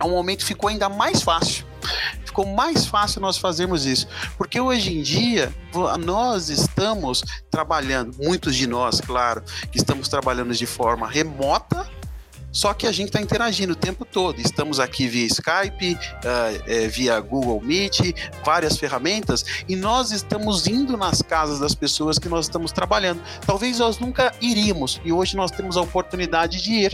[0.00, 1.66] é um momento que ficou ainda mais fácil
[2.36, 4.06] ficou mais fácil nós fazermos isso.
[4.36, 5.54] Porque hoje em dia,
[6.04, 11.88] nós estamos trabalhando, muitos de nós, claro, que estamos trabalhando de forma remota,
[12.52, 14.38] só que a gente está interagindo o tempo todo.
[14.38, 20.96] Estamos aqui via Skype, uh, é, via Google Meet, várias ferramentas, e nós estamos indo
[20.96, 23.22] nas casas das pessoas que nós estamos trabalhando.
[23.46, 26.92] Talvez nós nunca iríamos, e hoje nós temos a oportunidade de ir.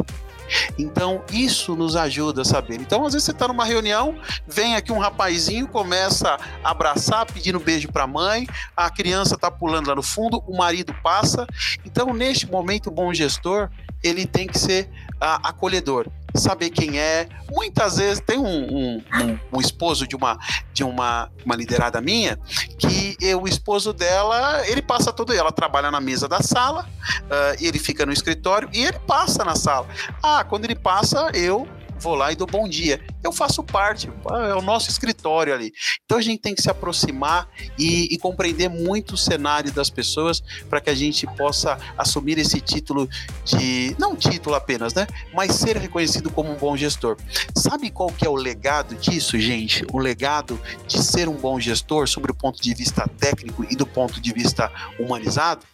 [0.79, 2.81] Então, isso nos ajuda a saber.
[2.81, 7.61] Então, às vezes você está numa reunião, vem aqui um rapazinho, começa a abraçar, pedindo
[7.61, 11.47] beijo para a mãe, a criança está pulando lá no fundo, o marido passa.
[11.85, 13.71] Então, neste momento, o bom gestor,
[14.03, 14.91] ele tem que ser
[15.23, 17.29] acolhedor saber quem é.
[17.51, 20.39] Muitas vezes tem um, um, um, um, esposo de uma
[20.73, 22.39] de uma, uma liderada minha
[22.79, 26.89] que o esposo dela ele passa todo ela trabalha na mesa da sala
[27.25, 29.87] uh, ele fica no escritório e ele passa na sala.
[30.23, 33.01] Ah, quando ele passa eu vou lá e dou bom dia.
[33.23, 34.11] Eu faço parte,
[34.49, 35.73] é o nosso escritório ali.
[36.05, 40.43] Então a gente tem que se aproximar e, e compreender muito o cenário das pessoas
[40.69, 43.09] para que a gente possa assumir esse título
[43.45, 43.95] de.
[43.99, 45.07] não título apenas, né?
[45.33, 47.17] Mas ser reconhecido como um bom gestor.
[47.57, 49.85] Sabe qual que é o legado disso, gente?
[49.93, 53.87] O legado de ser um bom gestor, sobre o ponto de vista técnico e do
[53.87, 55.65] ponto de vista humanizado?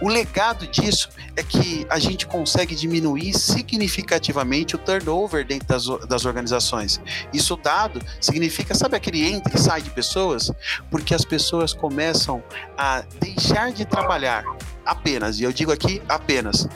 [0.00, 6.24] O legado disso é que a gente consegue diminuir significativamente o turnover dentro das, das
[6.24, 6.83] organizações.
[7.32, 10.50] Isso dado significa, sabe aquele entra e sai de pessoas?
[10.90, 12.42] Porque as pessoas começam
[12.76, 14.44] a deixar de trabalhar
[14.84, 16.68] apenas, e eu digo aqui apenas,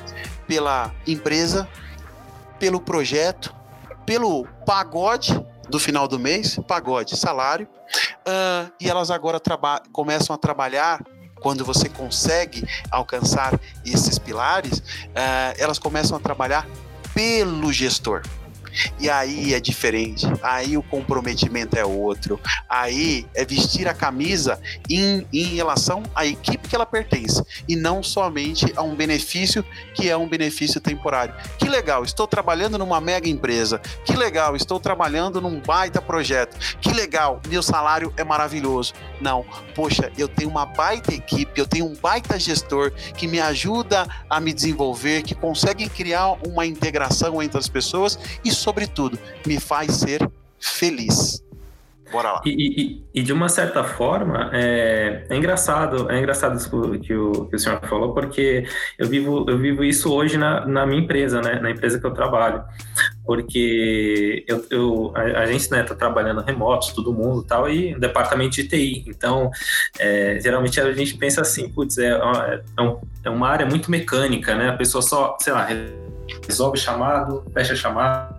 [0.47, 1.69] pela empresa,
[2.59, 3.55] pelo projeto,
[4.07, 7.69] pelo pagode do final do mês, pagode, salário,
[8.27, 9.41] uh, e elas agora
[9.93, 11.03] começam a trabalhar
[11.41, 16.67] quando você consegue alcançar esses pilares, uh, elas começam a trabalhar
[17.15, 18.23] pelo gestor.
[18.99, 25.27] E aí é diferente, aí o comprometimento é outro, aí é vestir a camisa em,
[25.33, 30.17] em relação à equipe que ela pertence e não somente a um benefício que é
[30.17, 31.35] um benefício temporário.
[31.59, 36.93] Que legal, estou trabalhando numa mega empresa, que legal, estou trabalhando num baita projeto, que
[36.93, 38.93] legal, meu salário é maravilhoso.
[39.21, 44.07] Não, poxa, eu tenho uma baita equipe, eu tenho um baita gestor que me ajuda
[44.29, 49.95] a me desenvolver, que consegue criar uma integração entre as pessoas e sobretudo, me faz
[49.97, 51.43] ser feliz.
[52.11, 52.41] Bora lá.
[52.45, 57.45] E, e, e, de uma certa forma, é, é, engraçado, é engraçado isso que o,
[57.47, 58.67] que o senhor falou, porque
[58.99, 62.13] eu vivo, eu vivo isso hoje na, na minha empresa, né, na empresa que eu
[62.13, 62.65] trabalho.
[63.27, 68.57] Porque eu, eu a, a, gente né, tá trabalhando remoto, todo mundo tal, e departamento
[68.57, 69.05] de TI.
[69.07, 69.51] Então,
[69.99, 74.55] é, geralmente a gente pensa assim, putz, é, é, um, é uma área muito mecânica,
[74.55, 74.71] né?
[74.71, 75.69] A pessoa só, sei lá,
[76.47, 78.38] resolve chamado, fecha chamado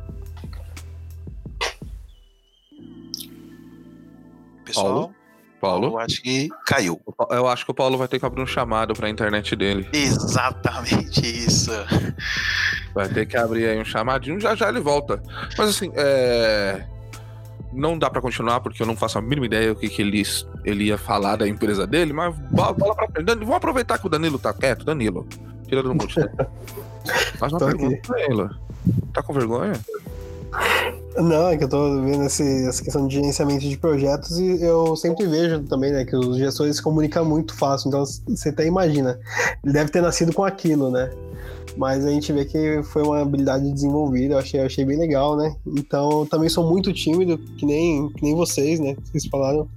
[4.69, 4.85] pessoal.
[4.85, 5.15] Paulo?
[5.59, 5.87] Paulo?
[5.87, 7.01] Eu acho que caiu.
[7.29, 9.87] Eu acho que o Paulo vai ter que abrir um chamado para a internet dele.
[9.91, 11.71] Exatamente isso.
[12.93, 15.21] Vai ter que abrir aí um chamadinho, já já ele volta.
[15.57, 16.85] Mas assim, é...
[17.73, 20.23] não dá para continuar porque eu não faço a mínima ideia o que, que ele,
[20.63, 23.25] ele ia falar da empresa dele, mas bola pra frente.
[23.25, 24.85] Vamos aproveitar que o Danilo tá quieto.
[24.85, 25.27] Danilo,
[25.67, 26.15] tira do mute.
[27.37, 28.07] Faz uma Tô pergunta aqui.
[28.07, 28.49] pra ele.
[29.13, 29.73] Tá com vergonha?
[31.21, 34.95] Não, é que eu tô vendo esse, essa questão de gerenciamento de projetos e eu
[34.95, 39.19] sempre vejo também, né, que os gestores se comunicam muito fácil, então você até imagina,
[39.61, 41.11] ele deve ter nascido com aquilo, né?
[41.75, 45.35] Mas a gente vê que foi uma habilidade desenvolvida, eu achei, eu achei bem legal,
[45.35, 45.55] né?
[45.67, 48.95] Então também sou muito tímido, que nem, que nem vocês, né?
[49.03, 49.67] Vocês falaram.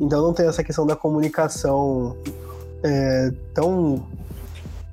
[0.00, 2.16] Então não tem essa questão da comunicação
[2.82, 4.06] é, tão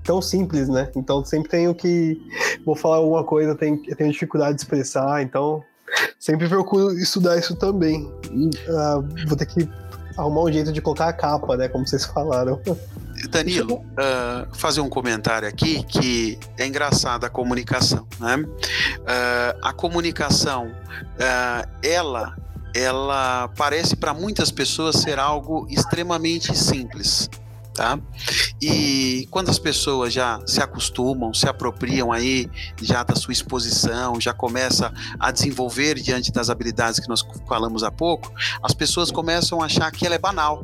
[0.04, 0.90] tão simples, né?
[0.96, 2.20] Então sempre tenho que.
[2.66, 5.64] Vou falar alguma coisa, tenho, tenho dificuldade de expressar, então
[6.20, 8.06] sempre procuro estudar isso também.
[8.32, 9.70] Uh, vou ter que
[10.18, 11.68] arrumar um jeito de colocar a capa, né?
[11.68, 12.60] Como vocês falaram.
[13.30, 18.38] Danilo, uh, fazer um comentário aqui que é engraçado a comunicação, né?
[18.38, 22.36] Uh, a comunicação, uh, ela,
[22.76, 27.30] ela parece para muitas pessoas ser algo extremamente simples
[27.74, 28.00] tá?
[28.62, 32.50] E quando as pessoas já se acostumam, se apropriam aí
[32.82, 37.92] já da sua exposição, já começa a desenvolver diante das habilidades que nós falamos há
[37.92, 38.32] pouco,
[38.62, 40.64] as pessoas começam a achar que ela é banal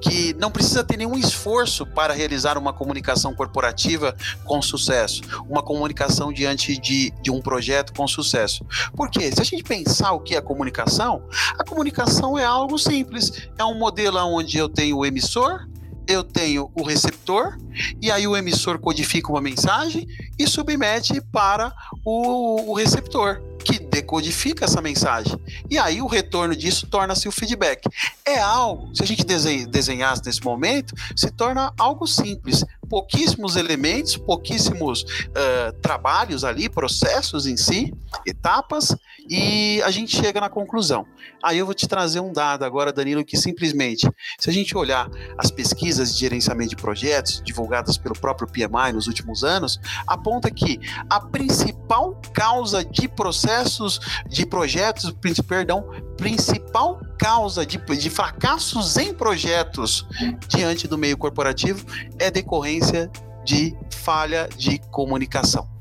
[0.00, 4.14] que não precisa ter nenhum esforço para realizar uma comunicação corporativa
[4.44, 8.64] com sucesso, uma comunicação diante de, de um projeto com sucesso.
[8.94, 11.26] Porque se a gente pensar o que é comunicação,
[11.58, 13.48] a comunicação é algo simples.
[13.58, 15.66] É um modelo onde eu tenho o emissor,
[16.06, 17.56] eu tenho o receptor,
[18.00, 20.06] e aí o emissor codifica uma mensagem
[20.38, 21.72] e submete para
[22.04, 25.38] o, o receptor, que decodifica essa mensagem.
[25.70, 27.88] E aí o retorno disso torna-se o feedback.
[28.24, 32.64] É algo, se a gente desenhasse nesse momento, se torna algo simples.
[32.88, 37.94] Pouquíssimos elementos, pouquíssimos uh, trabalhos ali, processos em si,
[38.26, 38.94] etapas,
[39.28, 41.06] e a gente chega na conclusão.
[41.42, 45.08] Aí eu vou te trazer um dado agora, Danilo, que simplesmente, se a gente olhar
[45.38, 50.78] as pesquisas de gerenciamento de projetos divulgadas pelo próprio PMI nos últimos anos, aponta que
[51.08, 53.83] a principal causa de processos,
[54.28, 55.14] de projetos,
[55.46, 60.06] perdão, principal causa de, de fracassos em projetos
[60.48, 61.84] diante do meio corporativo
[62.18, 63.10] é decorrência
[63.44, 65.74] de falha de comunicação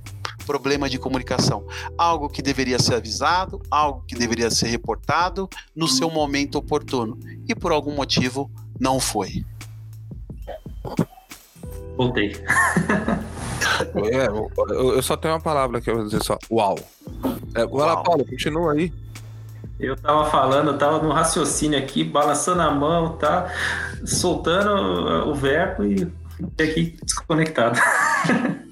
[0.43, 1.65] problema de comunicação.
[1.97, 7.17] Algo que deveria ser avisado, algo que deveria ser reportado no seu momento oportuno.
[7.47, 9.45] E por algum motivo não foi.
[11.95, 12.35] Voltei.
[14.11, 16.37] é, eu, só tenho uma palavra que eu vou dizer só.
[16.51, 16.77] Uau.
[17.55, 18.91] É, vai lá, Paulo, continua aí.
[19.79, 23.51] Eu tava falando, eu tava no raciocínio aqui, balançando a mão, tá?
[24.05, 26.09] Soltando o verbo e
[26.59, 27.79] aqui desconectado.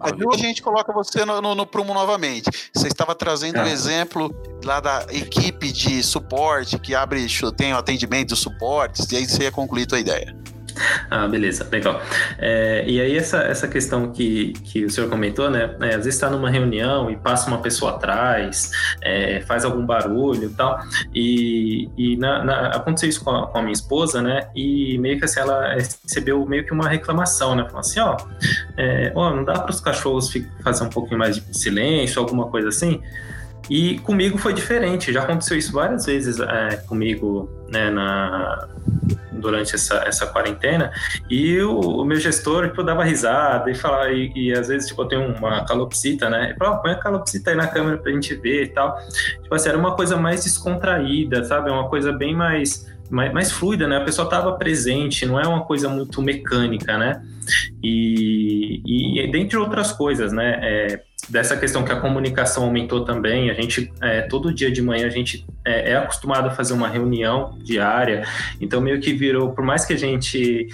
[0.00, 2.50] a gente coloca você no, no, no, prumo novamente.
[2.74, 7.78] Você estava trazendo o um exemplo lá da equipe de suporte que abre, tem o
[7.78, 10.36] atendimento dos suportes, e aí você ia concluir a tua ideia.
[11.10, 12.02] Ah, beleza, legal.
[12.38, 15.74] É, e aí essa, essa questão que, que o senhor comentou, né?
[15.80, 20.44] É, às vezes está numa reunião e passa uma pessoa atrás, é, faz algum barulho
[20.44, 20.80] e tal.
[21.14, 24.48] E, na, na, aconteceu isso com a, com a, minha esposa, né?
[24.54, 27.64] E meio que assim, ela recebeu meio que uma reclamação, né?
[27.64, 28.16] Falou assim, ó,
[28.76, 32.68] é, ó não dá para os cachorros fazer um pouquinho mais de silêncio, alguma coisa
[32.68, 33.00] assim.
[33.70, 38.66] E comigo foi diferente, já aconteceu isso várias vezes é, comigo né, na,
[39.38, 40.92] durante essa, essa quarentena,
[41.28, 45.02] e o, o meu gestor tipo, dava risada e falava, e, e, às vezes tipo,
[45.02, 46.50] eu tenho uma calopsita, né?
[46.50, 48.98] Ele falava, põe a calopsita aí na câmera pra gente ver e tal.
[49.42, 51.70] Tipo assim, era uma coisa mais descontraída, sabe?
[51.70, 53.96] Uma coisa bem mais mais, mais fluida, né?
[53.96, 57.22] A pessoa estava presente, não é uma coisa muito mecânica, né?
[57.82, 60.58] E, e dentre outras coisas, né?
[60.62, 63.50] É, dessa questão que a comunicação aumentou também.
[63.50, 66.88] A gente, é, todo dia de manhã, a gente é, é, acostumado a fazer uma
[66.88, 68.26] reunião diária,
[68.58, 70.68] então meio que virou, por mais que a gente,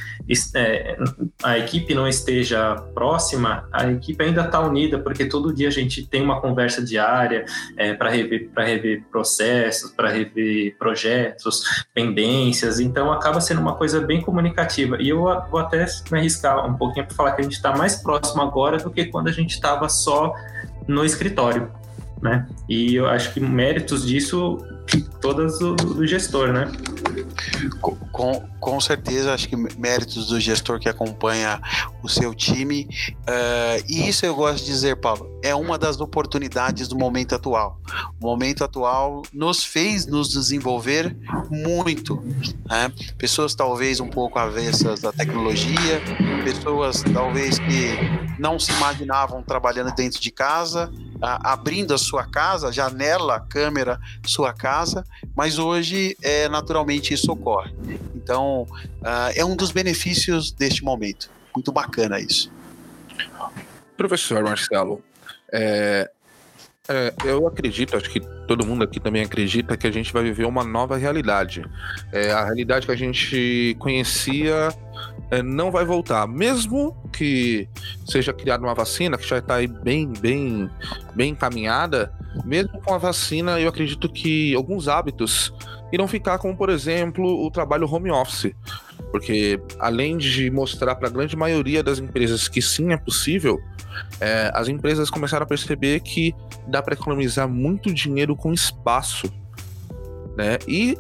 [0.54, 0.96] é,
[1.42, 6.07] a equipe não esteja próxima, a equipe ainda está unida, porque todo dia a gente
[6.07, 7.44] tem uma conversa diária
[7.76, 14.20] é, para rever, rever processos, para rever projetos, pendências, então acaba sendo uma coisa bem
[14.20, 14.96] comunicativa.
[15.00, 17.96] E eu vou até me arriscar um pouquinho para falar que a gente está mais
[17.96, 20.33] próximo agora do que quando a gente estava só
[20.87, 21.70] no escritório,
[22.22, 22.46] né?
[22.68, 24.59] E eu acho que méritos disso
[25.20, 26.70] todas do, do gestor, né?
[28.12, 31.61] Com, com certeza, acho que méritos do gestor que acompanha
[32.03, 32.88] o seu time.
[33.11, 37.81] Uh, e isso eu gosto de dizer, Paulo, é uma das oportunidades do momento atual.
[38.20, 41.16] O momento atual nos fez nos desenvolver
[41.51, 42.23] muito.
[42.66, 42.92] Né?
[43.18, 46.01] Pessoas talvez um pouco avessas da tecnologia,
[46.44, 47.99] pessoas talvez que
[48.38, 55.05] não se imaginavam trabalhando dentro de casa, abrindo a sua casa, janela, câmera, sua casa,
[55.37, 57.73] mas hoje é naturalmente isso ocorre.
[58.15, 58.67] Então,
[59.03, 61.31] uh, é um dos benefícios deste momento.
[61.55, 62.51] Muito bacana isso.
[63.97, 65.03] Professor Marcelo,
[65.53, 66.11] é,
[66.87, 70.45] é, eu acredito, acho que todo mundo aqui também acredita que a gente vai viver
[70.45, 71.65] uma nova realidade.
[72.13, 74.69] É, a realidade que a gente conhecia
[75.31, 77.67] é, não vai voltar, mesmo que
[78.07, 80.69] seja criada uma vacina que já está aí bem, bem,
[81.15, 82.13] bem encaminhada.
[82.45, 85.55] Mesmo com a vacina, eu acredito que alguns hábitos
[85.92, 88.53] irão ficar, como por exemplo o trabalho home office,
[89.11, 93.61] porque além de mostrar para a grande maioria das empresas que sim é possível,
[94.20, 96.35] é, as empresas começaram a perceber que
[96.66, 99.33] dá para economizar muito dinheiro com espaço,
[100.37, 100.59] né?
[100.66, 100.97] E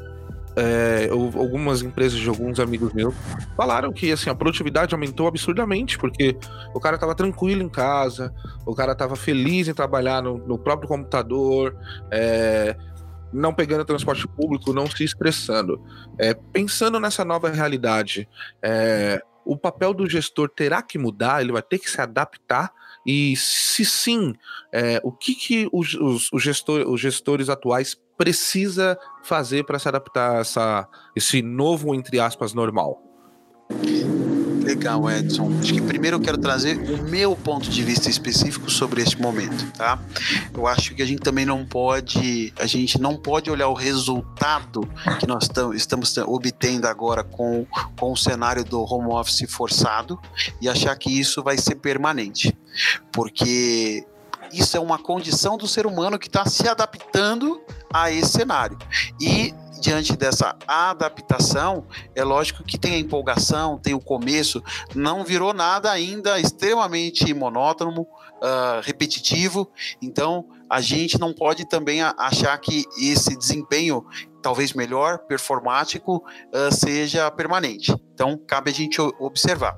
[0.56, 3.12] é, algumas empresas de alguns amigos meus
[3.56, 6.36] falaram que assim, a produtividade aumentou absurdamente, porque
[6.72, 8.32] o cara estava tranquilo em casa,
[8.64, 11.76] o cara estava feliz em trabalhar no, no próprio computador,
[12.10, 12.76] é,
[13.34, 15.82] não pegando transporte público, não se estressando.
[16.18, 18.28] É, pensando nessa nova realidade,
[18.62, 22.72] é, o papel do gestor terá que mudar, ele vai ter que se adaptar
[23.06, 24.34] e se sim,
[24.72, 29.88] é, o que, que os, os, os, gestor, os gestores atuais precisa fazer para se
[29.88, 33.02] adaptar a essa, esse novo, entre aspas, normal?
[34.64, 35.50] Legal, Edson.
[35.60, 39.70] Acho que primeiro eu quero trazer o meu ponto de vista específico sobre este momento,
[39.72, 39.98] tá?
[40.54, 44.88] Eu acho que a gente também não pode, a gente não pode olhar o resultado
[45.20, 47.66] que nós estamos obtendo agora com,
[47.98, 50.18] com o cenário do home office forçado
[50.62, 52.56] e achar que isso vai ser permanente,
[53.12, 54.06] porque
[54.50, 57.60] isso é uma condição do ser humano que está se adaptando
[57.92, 58.78] a esse cenário.
[59.20, 59.52] E
[59.84, 64.64] diante dessa adaptação, é lógico que tem a empolgação, tem o começo,
[64.94, 69.70] não virou nada ainda extremamente monótono, uh, repetitivo,
[70.00, 74.06] então a gente não pode também achar que esse desempenho
[74.44, 77.96] talvez melhor, performático, uh, seja permanente.
[78.12, 79.74] Então, cabe a gente observar.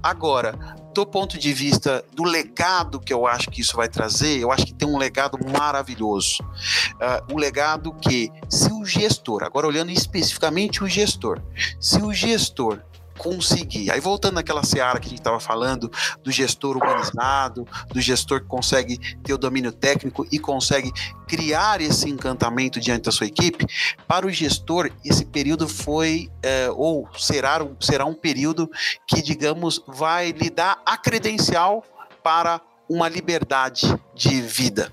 [0.00, 0.56] Agora,
[0.94, 4.64] do ponto de vista do legado que eu acho que isso vai trazer, eu acho
[4.64, 6.40] que tem um legado maravilhoso.
[6.40, 11.42] Uh, um legado que, se o gestor, agora olhando especificamente o gestor,
[11.80, 12.80] se o gestor
[13.18, 13.90] conseguir.
[13.90, 15.90] Aí voltando naquela seara que a gente estava falando,
[16.22, 20.92] do gestor humanizado, do gestor que consegue ter o domínio técnico e consegue
[21.26, 23.66] criar esse encantamento diante da sua equipe,
[24.06, 28.70] para o gestor esse período foi é, ou será, será um período
[29.06, 31.84] que, digamos, vai lhe dar a credencial
[32.22, 33.82] para uma liberdade
[34.14, 34.92] de vida.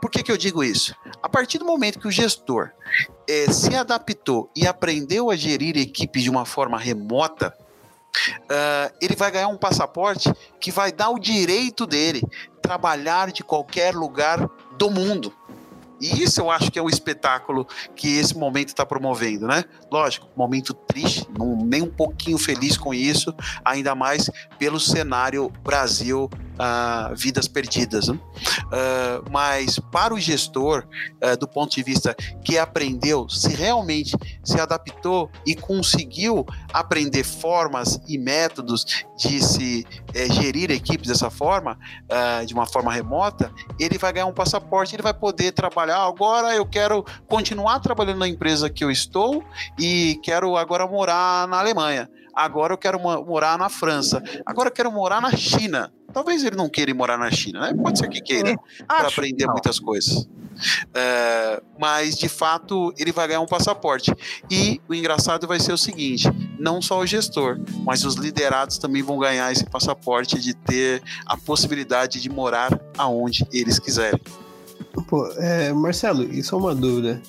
[0.00, 0.94] Por que, que eu digo isso?
[1.22, 2.70] A partir do momento que o gestor
[3.28, 7.54] é, se adaptou e aprendeu a gerir equipes de uma forma remota,
[8.44, 12.22] uh, ele vai ganhar um passaporte que vai dar o direito dele
[12.62, 15.32] trabalhar de qualquer lugar do mundo.
[16.00, 19.64] E isso eu acho que é o espetáculo que esse momento está promovendo, né?
[19.92, 26.30] Lógico, momento triste, não, nem um pouquinho feliz com isso, ainda mais pelo cenário Brasil
[26.60, 28.08] uh, vidas perdidas.
[28.08, 28.14] Né?
[28.14, 30.86] Uh, mas para o gestor,
[31.22, 38.00] uh, do ponto de vista que aprendeu, se realmente se adaptou e conseguiu aprender formas
[38.06, 38.84] e métodos
[39.16, 41.78] de se eh, gerir equipes dessa forma,
[42.46, 45.98] de uma forma remota, ele vai ganhar um passaporte, ele vai poder trabalhar.
[46.06, 49.44] Agora eu quero continuar trabalhando na empresa que eu estou
[49.78, 52.08] e quero agora morar na Alemanha.
[52.34, 54.22] Agora eu quero morar na França.
[54.44, 55.92] Agora eu quero morar na China.
[56.12, 57.74] Talvez ele não queira ir morar na China, né?
[57.74, 58.56] Pode ser que queira,
[58.86, 59.52] para aprender não.
[59.52, 60.28] muitas coisas.
[60.92, 64.12] É, mas, de fato, ele vai ganhar um passaporte.
[64.50, 66.28] E o engraçado vai ser o seguinte:
[66.58, 71.36] não só o gestor, mas os liderados também vão ganhar esse passaporte de ter a
[71.36, 74.20] possibilidade de morar aonde eles quiserem.
[75.08, 77.22] Pô, é, Marcelo, isso é uma dúvida.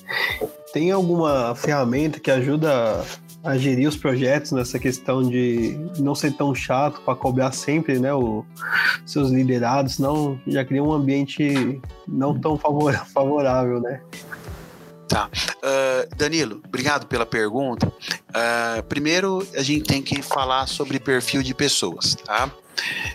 [0.72, 3.04] Tem alguma ferramenta que ajuda
[3.44, 8.14] a gerir os projetos nessa questão de não ser tão chato para cobrar sempre né,
[8.14, 8.44] os
[9.04, 12.56] seus liderados, não já cria um ambiente não tão
[13.12, 14.00] favorável, né?
[15.08, 15.28] Tá.
[15.58, 17.86] Uh, Danilo, obrigado pela pergunta.
[17.88, 22.50] Uh, primeiro, a gente tem que falar sobre perfil de pessoas, tá?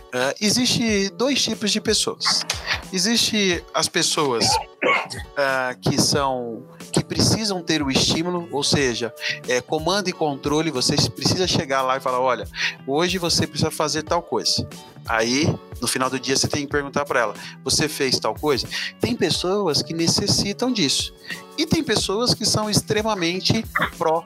[0.07, 2.45] Uh, existe dois tipos de pessoas.
[2.91, 9.13] Existe as pessoas uh, que são que precisam ter o estímulo, ou seja,
[9.47, 10.71] é, comando e controle.
[10.71, 12.47] Você precisa chegar lá e falar: olha,
[12.85, 14.67] hoje você precisa fazer tal coisa.
[15.05, 17.33] Aí, no final do dia, você tem que perguntar para ela:
[17.63, 18.67] você fez tal coisa?
[18.99, 21.13] Tem pessoas que necessitam disso.
[21.57, 23.65] E tem pessoas que são extremamente
[23.97, 24.23] pró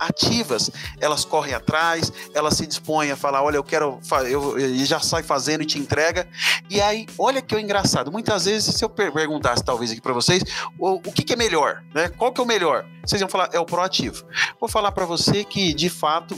[0.00, 0.70] ativas.
[0.98, 5.62] Elas correm atrás, elas se dispõem a falar: olha, eu quero, eu, já sai fazendo
[5.62, 6.26] e te entrega.
[6.70, 8.10] E aí, olha que é engraçado.
[8.10, 10.42] Muitas vezes, se eu perguntasse talvez aqui para vocês,
[10.78, 12.08] o, o que, que, é melhor, né?
[12.08, 12.86] Qual que é o melhor?
[13.04, 14.24] Vocês iam falar: é o proativo.
[14.58, 16.34] Vou falar para você que, de fato,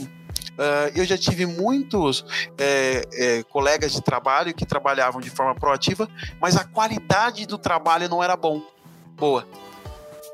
[0.53, 2.23] Uh, eu já tive muitos
[2.59, 6.07] é, é, colegas de trabalho que trabalhavam de forma proativa,
[6.39, 8.61] mas a qualidade do trabalho não era bom,
[9.15, 9.47] boa.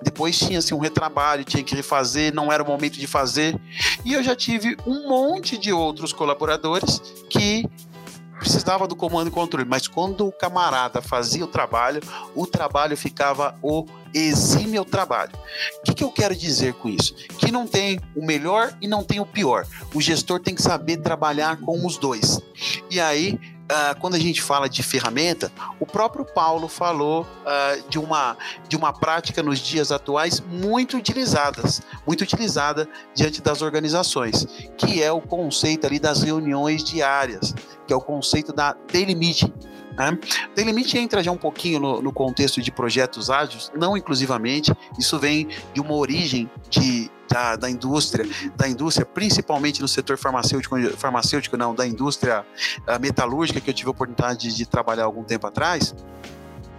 [0.02, 3.60] Depois tinha assim, um retrabalho, tinha que refazer, não era o momento de fazer.
[4.06, 7.70] E eu já tive um monte de outros colaboradores que
[8.39, 12.02] precisava do comando e controle, mas quando o camarada fazia o trabalho,
[12.34, 15.34] o trabalho ficava o exime o trabalho.
[15.80, 17.14] O que, que, eu quero dizer com isso?
[17.38, 19.68] Que não tem o melhor e não tem o pior.
[19.93, 22.39] O gestor tem que saber trabalhar com os dois.
[22.89, 23.38] E aí
[23.70, 28.76] uh, quando a gente fala de ferramenta, o próprio Paulo falou uh, de, uma, de
[28.76, 34.45] uma prática nos dias atuais muito utilizadas, muito utilizada diante das organizações,
[34.78, 37.53] que é o conceito ali das reuniões diárias,
[37.86, 39.53] que é o conceito da daily meeting.
[40.00, 40.18] Né?
[40.72, 45.50] Meeting entra já um pouquinho no, no contexto de projetos ágeis, não inclusivamente, isso vem
[45.74, 48.26] de uma origem de da, da indústria,
[48.56, 52.43] da indústria, principalmente no setor farmacêutico, farmacêutico não, da indústria
[52.88, 55.93] uh, metalúrgica que eu tive a oportunidade de, de trabalhar algum tempo atrás,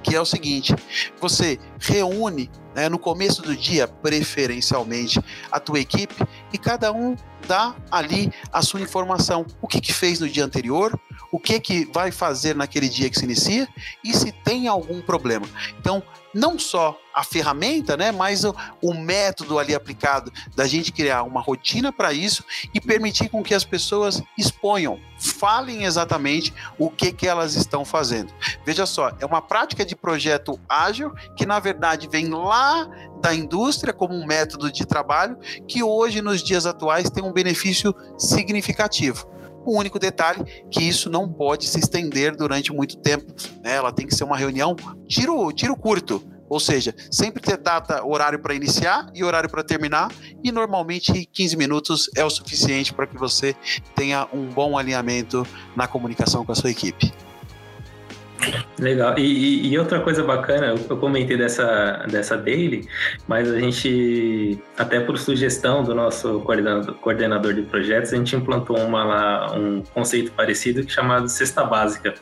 [0.03, 0.75] que é o seguinte:
[1.21, 6.15] você reúne né, no começo do dia, preferencialmente, a tua equipe
[6.53, 7.17] e cada um
[7.47, 9.47] dá ali a sua informação.
[9.61, 10.99] O que, que fez no dia anterior,
[11.33, 13.69] o que que vai fazer naquele dia que se inicia
[14.05, 15.47] e se tem algum problema.
[15.79, 16.03] Então,
[16.33, 21.41] não só a ferramenta, né, mas o, o, método ali aplicado da gente criar uma
[21.41, 27.27] rotina para isso e permitir com que as pessoas exponham, falem exatamente o que que
[27.27, 28.33] elas estão fazendo.
[28.65, 32.60] Veja só, é uma prática de projeto ágil que na verdade vem lá
[33.21, 35.37] da indústria como um método de trabalho
[35.69, 39.29] que hoje nos dias atuais tem um benefício significativo.
[39.65, 43.33] O único detalhe que isso não pode se estender durante muito tempo.
[43.63, 43.77] Né?
[43.77, 44.75] Ela tem que ser uma reunião
[45.07, 46.23] tiro, tiro curto.
[46.49, 50.11] Ou seja, sempre ter data, horário para iniciar e horário para terminar,
[50.43, 53.55] e normalmente 15 minutos é o suficiente para que você
[53.95, 55.47] tenha um bom alinhamento
[55.77, 57.13] na comunicação com a sua equipe.
[58.79, 59.19] Legal.
[59.19, 62.89] E, e, outra coisa bacana, eu comentei dessa, dessa daily,
[63.29, 68.79] mas a gente, até por sugestão do nosso coordenador, coordenador de projetos, a gente implantou
[68.79, 72.15] uma lá, um conceito parecido chamado cesta básica,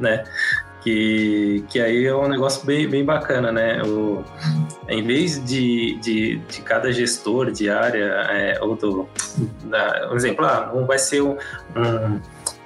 [0.00, 0.24] né?
[0.82, 3.82] Que, que aí é um negócio bem, bem bacana, né?
[3.82, 4.24] O,
[4.88, 9.08] em vez de, de, de cada gestor de área, é, ou do,
[9.64, 11.36] da, um exemplo, ah, um vai ser um,
[11.76, 12.20] um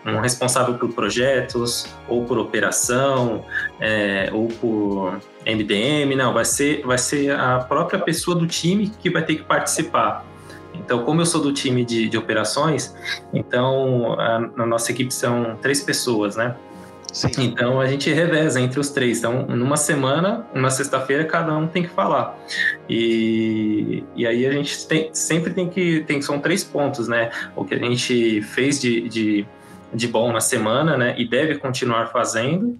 [0.05, 3.45] um responsável por projetos, ou por operação,
[3.81, 9.11] é, ou por MDM, não, vai ser, vai ser a própria pessoa do time que
[9.11, 10.25] vai ter que participar.
[10.75, 12.95] Então, como eu sou do time de, de operações,
[13.33, 16.55] então a, a nossa equipe são três pessoas, né?
[17.13, 17.29] Sim.
[17.39, 19.19] Então a gente reveza entre os três.
[19.19, 22.39] Então, numa semana, uma sexta-feira, cada um tem que falar.
[22.89, 26.05] E, e aí a gente tem, sempre tem que.
[26.07, 27.31] Tem, são três pontos, né?
[27.57, 29.47] O que a gente fez de, de
[29.93, 31.15] de bom na semana, né?
[31.19, 32.79] E deve continuar fazendo.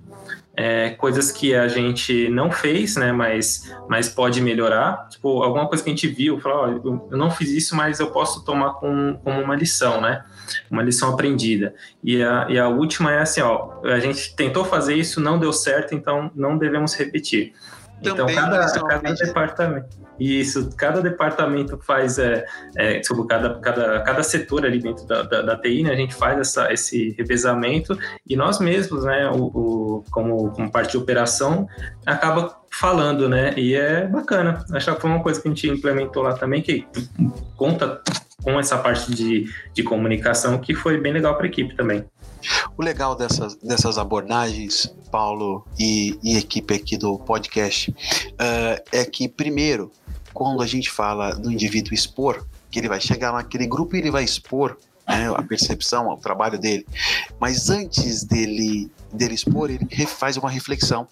[0.57, 3.13] É, coisas que a gente não fez, né?
[3.13, 5.09] Mas, mas pode melhorar.
[5.09, 8.11] Tipo, alguma coisa que a gente viu, falou, oh, eu não fiz isso, mas eu
[8.11, 10.25] posso tomar com, como uma lição, né?
[10.71, 11.75] Uma lição aprendida.
[12.03, 15.53] E a, e a última é assim, ó, a gente tentou fazer isso, não deu
[15.53, 17.55] certo, então não devemos repetir.
[18.03, 20.10] Então, cada, cada departamento.
[20.21, 22.45] Isso, cada departamento faz, é,
[22.77, 26.15] é, desculpa, cada, cada, cada setor ali dentro da, da, da TI, né, a gente
[26.15, 27.99] faz essa, esse revezamento
[28.29, 31.67] e nós mesmos, né, o, o, como, como parte de operação,
[32.05, 34.63] acaba falando, né, e é bacana.
[34.73, 36.87] Acho que foi uma coisa que a gente implementou lá também, que
[37.57, 38.03] conta
[38.43, 42.05] com essa parte de, de comunicação, que foi bem legal para a equipe também.
[42.77, 49.29] O legal dessas, dessas abordagens, Paulo e, e equipe aqui do podcast, uh, é que,
[49.29, 49.91] primeiro,
[50.33, 54.11] quando a gente fala do indivíduo expor, que ele vai chegar naquele grupo e ele
[54.11, 54.77] vai expor
[55.07, 56.87] né, a percepção, o trabalho dele.
[57.41, 61.07] Mas antes dele, dele expor, ele faz uma reflexão,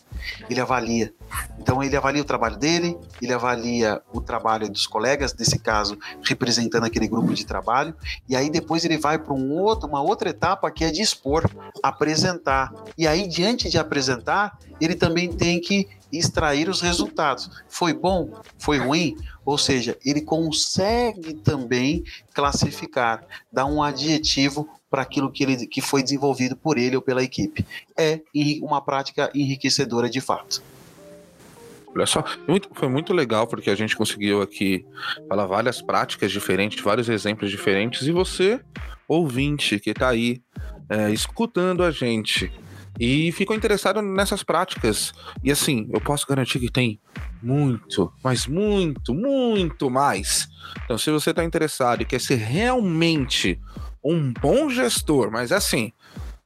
[0.49, 1.13] ele avalia.
[1.59, 6.85] Então ele avalia o trabalho dele, ele avalia o trabalho dos colegas, nesse caso representando
[6.85, 7.95] aquele grupo de trabalho,
[8.29, 11.49] e aí depois ele vai para um outro, uma outra etapa que é de expor,
[11.83, 12.73] apresentar.
[12.97, 17.51] E aí diante de apresentar, ele também tem que extrair os resultados.
[17.69, 18.31] Foi bom?
[18.59, 19.17] Foi ruim?
[19.45, 26.03] Ou seja, ele consegue também classificar, dar um adjetivo para aquilo que, ele, que foi
[26.03, 27.65] desenvolvido por ele ou pela equipe.
[27.97, 28.21] É
[28.63, 30.63] uma prática enriquecedora de fato.
[31.95, 32.25] Olha só,
[32.75, 34.85] foi muito legal porque a gente conseguiu aqui
[35.29, 38.61] falar várias práticas diferentes, vários exemplos diferentes, e você,
[39.07, 40.43] ouvinte, que está aí
[40.89, 42.53] é, escutando a gente,
[43.01, 45.13] e ficou interessado nessas práticas.
[45.43, 47.01] E assim, eu posso garantir que tem
[47.43, 50.49] muito, mas muito, muito mais.
[50.85, 53.61] Então, se você está interessado e quer ser realmente
[54.03, 55.93] um bom gestor, mas assim,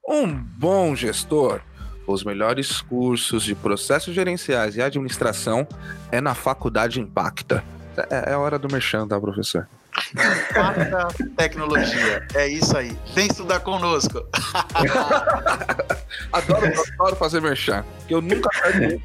[0.07, 1.61] um bom gestor,
[2.07, 5.67] os melhores cursos de processos gerenciais e administração
[6.11, 7.65] é na Faculdade Impacta.
[8.11, 9.69] É, é hora do merchan, tá, professor?
[10.53, 12.27] Quarta tecnologia.
[12.35, 12.97] É isso aí.
[13.15, 14.27] Vem estudar conosco.
[16.33, 19.01] adoro, adoro fazer merchan, que eu nunca perdi.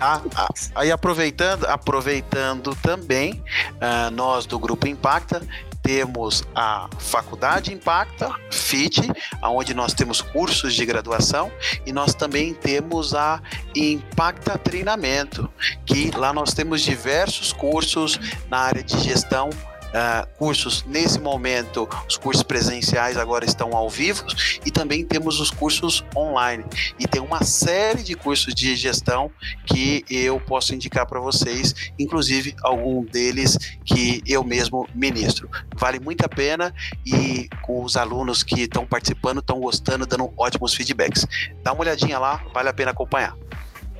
[0.00, 3.42] Ah, ah, aí aproveitando, aproveitando também,
[3.74, 5.40] uh, nós do Grupo Impacta
[5.84, 9.02] temos a Faculdade Impacta, FIT,
[9.42, 11.52] onde nós temos cursos de graduação,
[11.84, 13.40] e nós também temos a
[13.76, 15.48] Impacta Treinamento,
[15.84, 18.18] que lá nós temos diversos cursos
[18.48, 19.50] na área de gestão
[19.94, 24.24] uh, cursos nesse momento, os cursos presenciais agora estão ao vivo
[24.66, 26.64] e também temos os cursos online.
[26.98, 29.30] E tem uma série de cursos de gestão
[29.66, 35.48] que eu posso indicar para vocês, inclusive algum deles que eu mesmo ministro.
[35.76, 36.74] Vale muito a pena
[37.06, 41.26] e os alunos que estão participando estão gostando, dando ótimos feedbacks.
[41.62, 43.36] Dá uma olhadinha lá, vale a pena acompanhar.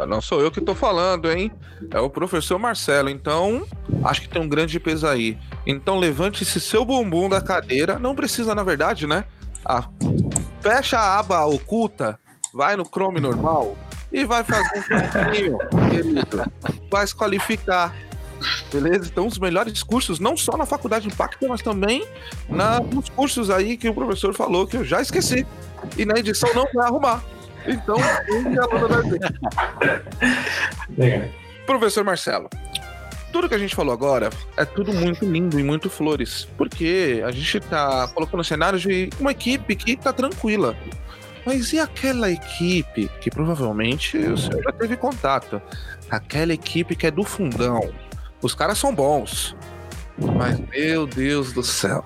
[0.09, 1.53] Não sou eu que estou falando, hein?
[1.90, 3.09] É o professor Marcelo.
[3.09, 3.64] Então,
[4.05, 5.38] acho que tem um grande peso aí.
[5.66, 7.99] Então, levante-se seu bumbum da cadeira.
[7.99, 9.24] Não precisa, na verdade, né?
[9.64, 9.88] Ah,
[10.61, 12.18] fecha a aba oculta,
[12.53, 13.76] vai no Chrome normal
[14.12, 15.59] e vai fazer um pouquinho,
[15.90, 16.53] querido.
[16.90, 17.95] Vai se qualificar.
[18.70, 19.09] Beleza?
[19.11, 22.07] Então, os melhores cursos, não só na Faculdade de Impacto, mas também
[22.49, 25.47] na, nos cursos aí que o professor falou, que eu já esqueci.
[25.97, 27.24] E na edição não vai arrumar.
[27.67, 27.97] Então,
[31.67, 32.49] Professor Marcelo,
[33.33, 36.47] tudo que a gente falou agora é tudo muito lindo e muito flores.
[36.57, 40.77] Porque a gente tá colocando cenários de uma equipe que tá tranquila.
[41.45, 45.61] Mas e aquela equipe que provavelmente o senhor já teve contato?
[46.11, 47.93] Aquela equipe que é do fundão.
[48.41, 49.57] Os caras são bons.
[50.17, 52.03] Mas, meu Deus do céu.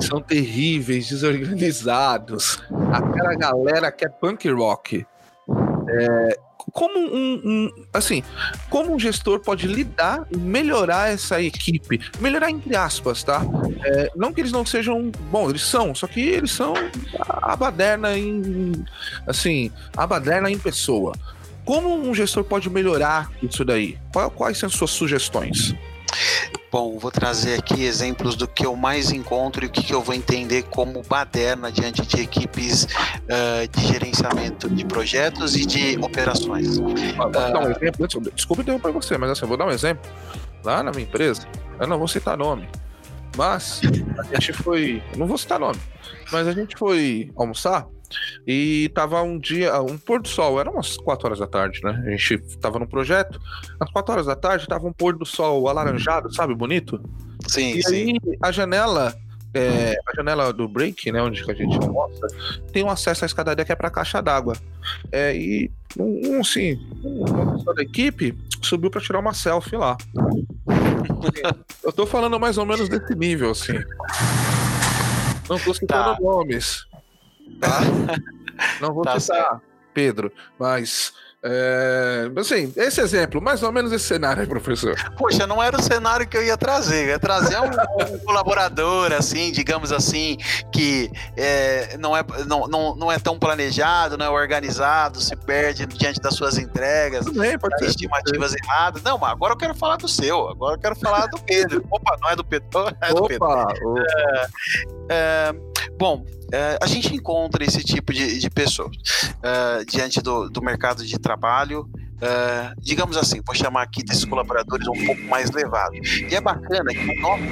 [0.00, 2.62] São terríveis, desorganizados.
[2.92, 5.06] Aquela galera que é punk rock.
[5.88, 6.38] É,
[6.72, 8.22] como um, um, assim,
[8.68, 12.00] como um gestor pode lidar e melhorar essa equipe?
[12.20, 13.42] Melhorar entre aspas, tá?
[13.84, 16.74] É, não que eles não sejam, bom, eles são, só que eles são
[17.28, 18.72] a baderna em,
[19.26, 21.12] assim, a baderna em pessoa.
[21.64, 23.98] Como um gestor pode melhorar isso daí?
[24.34, 25.74] Quais são as suas sugestões?
[26.70, 30.02] Bom, vou trazer aqui exemplos do que eu mais encontro e o que, que eu
[30.02, 36.78] vou entender como baderna diante de equipes uh, de gerenciamento de projetos e de operações.
[37.18, 38.06] Ah, dar um exemplo.
[38.34, 40.10] Desculpa interromper você, mas assim, eu vou dar um exemplo.
[40.64, 41.46] Lá na minha empresa,
[41.78, 42.68] eu não vou citar nome,
[43.36, 43.80] mas
[44.18, 45.02] a gente foi.
[45.16, 45.78] Não vou citar nome,
[46.32, 47.86] mas a gente foi almoçar
[48.46, 52.02] e tava um dia, um pôr do sol, era umas 4 horas da tarde, né?
[52.06, 53.40] A gente tava num projeto,
[53.80, 57.00] às 4 horas da tarde tava um pôr do sol alaranjado, sabe, bonito?
[57.48, 57.94] Sim, e sim.
[57.94, 59.14] aí a janela,
[59.54, 62.26] é, a janela do break, né, onde a gente almoça,
[62.72, 64.56] tem um acesso à escadaria que é pra caixa d'água.
[65.10, 69.96] É, e um, assim, uma pessoa da equipe subiu pra tirar uma selfie lá.
[71.82, 73.74] Eu tô falando mais ou menos desse nível, assim.
[75.48, 76.18] Não tô citando tá.
[76.20, 76.86] nomes.
[77.60, 77.80] Tá?
[78.80, 79.62] Não vou tá citar certo.
[79.94, 81.12] Pedro, mas
[81.48, 84.96] é, assim, esse exemplo, mais ou menos esse cenário professor.
[85.16, 87.04] Poxa, não era o cenário que eu ia trazer.
[87.04, 90.36] Eu ia trazer um, um colaborador, assim, digamos assim,
[90.72, 95.86] que é, não, é, não, não, não é tão planejado, não é organizado, se perde
[95.86, 99.02] diante das suas entregas, Também, pode ser, estimativas pode erradas.
[99.02, 101.84] Não, mas agora eu quero falar do seu, agora eu quero falar do Pedro.
[101.90, 102.68] Opa, não é do Pedro,
[103.00, 103.46] é do opa, Pedro.
[103.46, 103.74] Opa.
[103.78, 104.48] É,
[105.08, 105.54] é,
[105.98, 111.04] bom, é, a gente encontra esse tipo de, de pessoas uh, diante do, do mercado
[111.04, 111.88] de trabalho.
[112.16, 115.98] Uh, digamos assim, vou chamar aqui desses colaboradores um pouco mais levados.
[116.30, 117.42] E é bacana que o nosso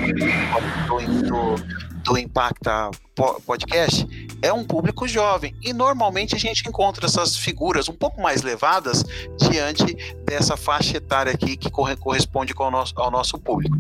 [1.22, 1.54] do,
[2.02, 2.90] do, Impacta
[3.44, 4.08] Podcast
[4.40, 9.04] é um público jovem e normalmente a gente encontra essas figuras um pouco mais levadas
[9.36, 9.84] diante
[10.24, 13.76] dessa faixa etária aqui que corresponde com o nosso, ao nosso público.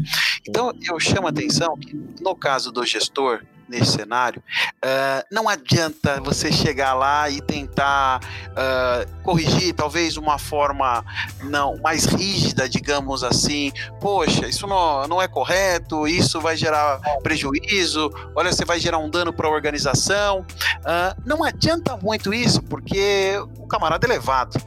[0.46, 4.42] Então eu chamo a atenção que no caso do gestor, nesse cenário,
[4.84, 11.04] uh, não adianta você chegar lá e tentar uh, corrigir, talvez uma forma
[11.44, 13.72] não mais rígida, digamos assim.
[14.00, 19.08] Poxa, isso não, não é correto, isso vai gerar prejuízo, olha, você vai gerar um
[19.08, 20.40] dano para a organização.
[20.40, 24.60] Uh, não adianta muito isso, porque o camarada é levado.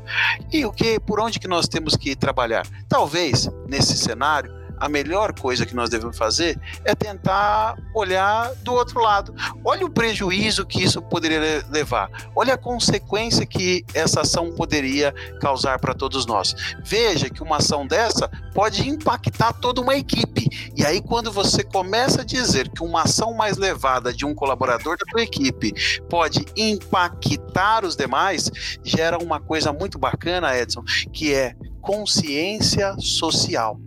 [0.52, 2.66] E o que, por onde que nós temos que trabalhar?
[2.88, 9.00] Talvez nesse cenário a melhor coisa que nós devemos fazer é tentar olhar do outro
[9.00, 9.34] lado.
[9.64, 12.10] Olha o prejuízo que isso poderia levar.
[12.36, 16.56] Olha a consequência que essa ação poderia causar para todos nós.
[16.84, 20.48] Veja que uma ação dessa pode impactar toda uma equipe.
[20.76, 24.98] E aí, quando você começa a dizer que uma ação mais levada de um colaborador
[24.98, 25.74] da tua equipe
[26.10, 28.50] pode impactar os demais,
[28.84, 33.80] gera uma coisa muito bacana, Edson, que é consciência social.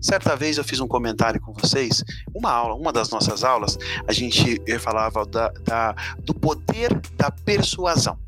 [0.00, 2.04] Certa vez eu fiz um comentário com vocês,
[2.34, 8.18] uma aula, uma das nossas aulas, a gente falava da, da, do poder da persuasão.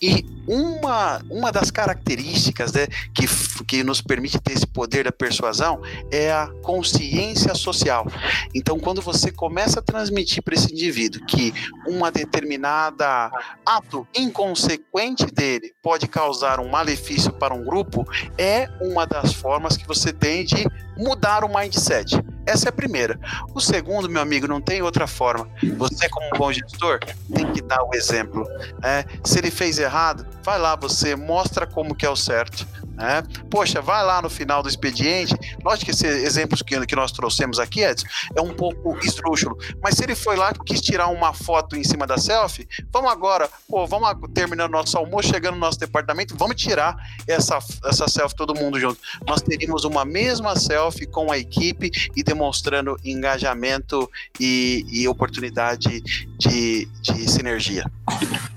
[0.00, 3.26] E uma, uma das características né, que,
[3.64, 5.80] que nos permite ter esse poder da persuasão
[6.10, 8.06] é a consciência social.
[8.54, 11.52] Então, quando você começa a transmitir para esse indivíduo que
[11.86, 13.30] uma determinada
[13.64, 18.06] ato inconsequente dele pode causar um malefício para um grupo,
[18.38, 22.16] é uma das formas que você tem de mudar o mindset.
[22.50, 23.16] Essa é a primeira.
[23.54, 25.48] O segundo, meu amigo, não tem outra forma.
[25.76, 26.98] Você, como um bom gestor,
[27.32, 28.44] tem que dar o exemplo.
[28.82, 32.66] É, se ele fez errado, vai lá você, mostra como que é o certo.
[33.00, 33.22] Né?
[33.50, 35.34] Poxa, vai lá no final do expediente.
[35.64, 39.56] Lógico que esses exemplos que, que nós trouxemos aqui, Edson, é um pouco esdrúxulo.
[39.82, 43.10] Mas se ele foi lá e quis tirar uma foto em cima da selfie, vamos
[43.10, 46.94] agora, pô, vamos terminando nosso almoço, chegando no nosso departamento, vamos tirar
[47.26, 49.00] essa, essa selfie todo mundo junto.
[49.26, 56.02] Nós teríamos uma mesma selfie com a equipe e demonstrando engajamento e, e oportunidade
[56.38, 57.90] de, de sinergia.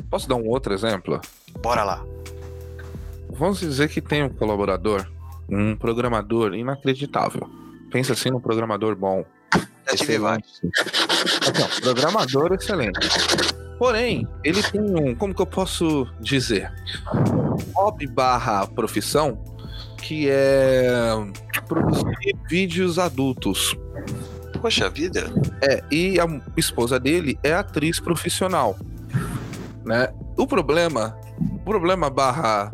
[0.09, 1.21] Posso dar um outro exemplo?
[1.61, 2.12] Bora lá
[3.33, 5.05] vamos dizer que tem um colaborador,
[5.49, 7.49] um programador inacreditável.
[7.91, 9.25] Pensa assim num programador bom.
[9.87, 10.61] Já tive vários.
[10.63, 12.99] Assim, programador excelente.
[13.77, 16.71] Porém, ele tem um, como que eu posso dizer?
[17.75, 19.37] Hobby barra profissão,
[19.97, 21.15] que é
[21.67, 23.75] produzir vídeos adultos.
[24.61, 25.31] Poxa vida.
[25.61, 26.25] É, e a
[26.55, 28.77] esposa dele é atriz profissional.
[29.85, 30.07] Né?
[30.37, 32.71] O problema, o problema barra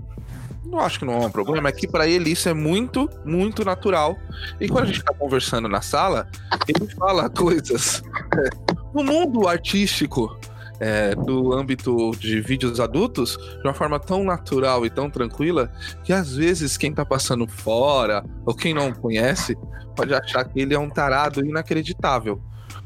[0.65, 3.63] não acho que não é um problema, é que para ele isso é muito, muito
[3.63, 4.17] natural.
[4.59, 6.29] E quando a gente tá conversando na sala,
[6.67, 8.03] ele fala coisas.
[8.93, 10.37] no mundo artístico,
[10.79, 15.71] é, do âmbito de vídeos adultos, de uma forma tão natural e tão tranquila,
[16.03, 19.57] que às vezes quem tá passando fora, ou quem não conhece,
[19.95, 22.41] pode achar que ele é um tarado inacreditável.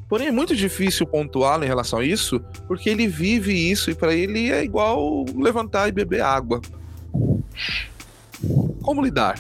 [0.10, 4.14] Porém, é muito difícil pontuá-lo em relação a isso, porque ele vive isso e para
[4.14, 6.62] ele é igual levantar e beber água.
[8.82, 9.36] Como lidar?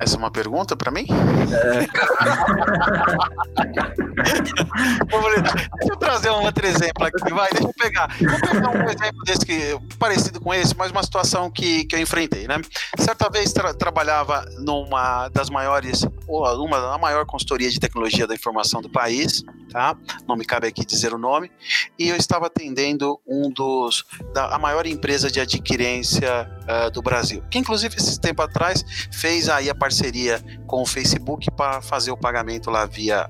[0.00, 1.06] Essa é uma pergunta para mim?
[1.06, 1.86] É.
[5.80, 8.08] deixa eu trazer um outro exemplo aqui, vai, deixa eu pegar.
[8.18, 12.00] Vou pegar um exemplo desse que parecido com esse, mas uma situação que, que eu
[12.00, 12.60] enfrentei, né?
[12.98, 18.34] Certa vez tra trabalhava numa das maiores, ou uma da maior consultoria de tecnologia da
[18.34, 19.96] informação do país, tá?
[20.28, 21.50] Não me cabe aqui dizer o nome,
[21.98, 27.42] e eu estava atendendo um dos da a maior empresa de adquirência uh, do Brasil,
[27.50, 32.16] que inclusive esse tempo atrás fez aí a parceria com o Facebook para fazer o
[32.16, 33.28] pagamento lá via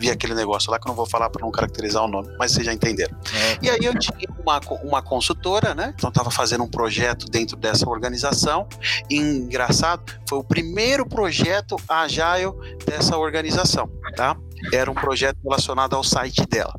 [0.00, 2.52] via aquele negócio lá que eu não vou falar para não caracterizar o nome, mas
[2.52, 3.18] vocês já entenderam.
[3.34, 3.58] É.
[3.60, 5.92] E aí eu tinha uma, uma consultora, né?
[5.96, 8.68] Então estava fazendo um projeto dentro dessa organização.
[9.10, 12.52] E, engraçado, foi o primeiro projeto Agile
[12.86, 14.36] dessa organização, tá?
[14.72, 16.78] Era um projeto relacionado ao site dela.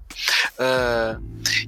[0.57, 1.21] Uh,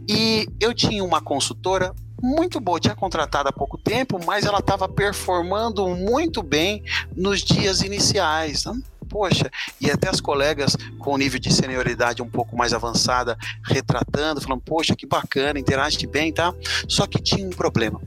[0.08, 4.88] e eu tinha uma consultora muito boa, tinha contratado há pouco tempo, mas ela estava
[4.88, 6.84] performando muito bem
[7.16, 8.66] nos dias iniciais.
[8.66, 8.80] Né?
[9.10, 14.62] Poxa, e até as colegas com nível de senioridade um pouco mais avançada retratando, falando,
[14.62, 16.54] poxa, que bacana, interage bem, tá?
[16.88, 18.00] Só que tinha um problema.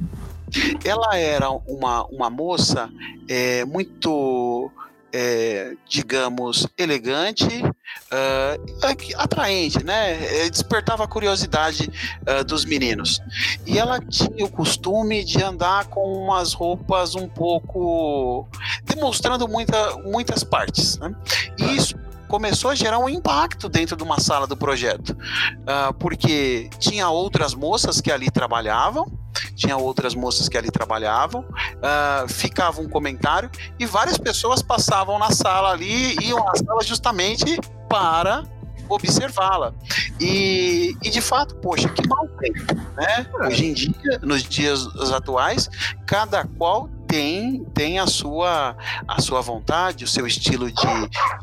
[0.85, 2.89] Ela era uma, uma moça
[3.29, 4.71] é, muito
[5.17, 10.49] é, digamos, elegante, uh, atraente, né?
[10.51, 11.89] Despertava a curiosidade
[12.29, 13.21] uh, dos meninos.
[13.65, 18.49] E ela tinha o costume de andar com umas roupas um pouco
[18.83, 20.99] demonstrando muita, muitas partes.
[20.99, 21.15] Né?
[21.59, 21.95] E isso
[22.35, 27.55] começou a gerar um impacto dentro de uma sala do projeto, uh, porque tinha outras
[27.55, 29.07] moças que ali trabalhavam,
[29.55, 35.30] tinha outras moças que ali trabalhavam, uh, ficava um comentário e várias pessoas passavam na
[35.30, 37.57] sala ali, iam à sala justamente
[37.89, 38.43] para
[38.89, 39.72] observá-la.
[40.20, 42.53] E, e, de fato, poxa, que mal tem,
[42.97, 43.26] né?
[43.43, 43.47] É.
[43.47, 45.70] Hoje em dia, nos dias atuais,
[46.05, 48.77] cada qual tem, tem a, sua,
[49.07, 50.87] a sua vontade, o seu estilo de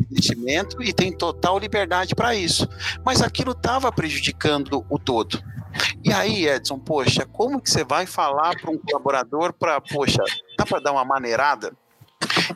[0.10, 2.68] investimento e tem total liberdade para isso.
[3.06, 5.42] Mas aquilo estava prejudicando o todo.
[6.04, 10.22] E aí, Edson, poxa, como que você vai falar para um colaborador para, poxa,
[10.58, 11.74] dá para dar uma maneirada?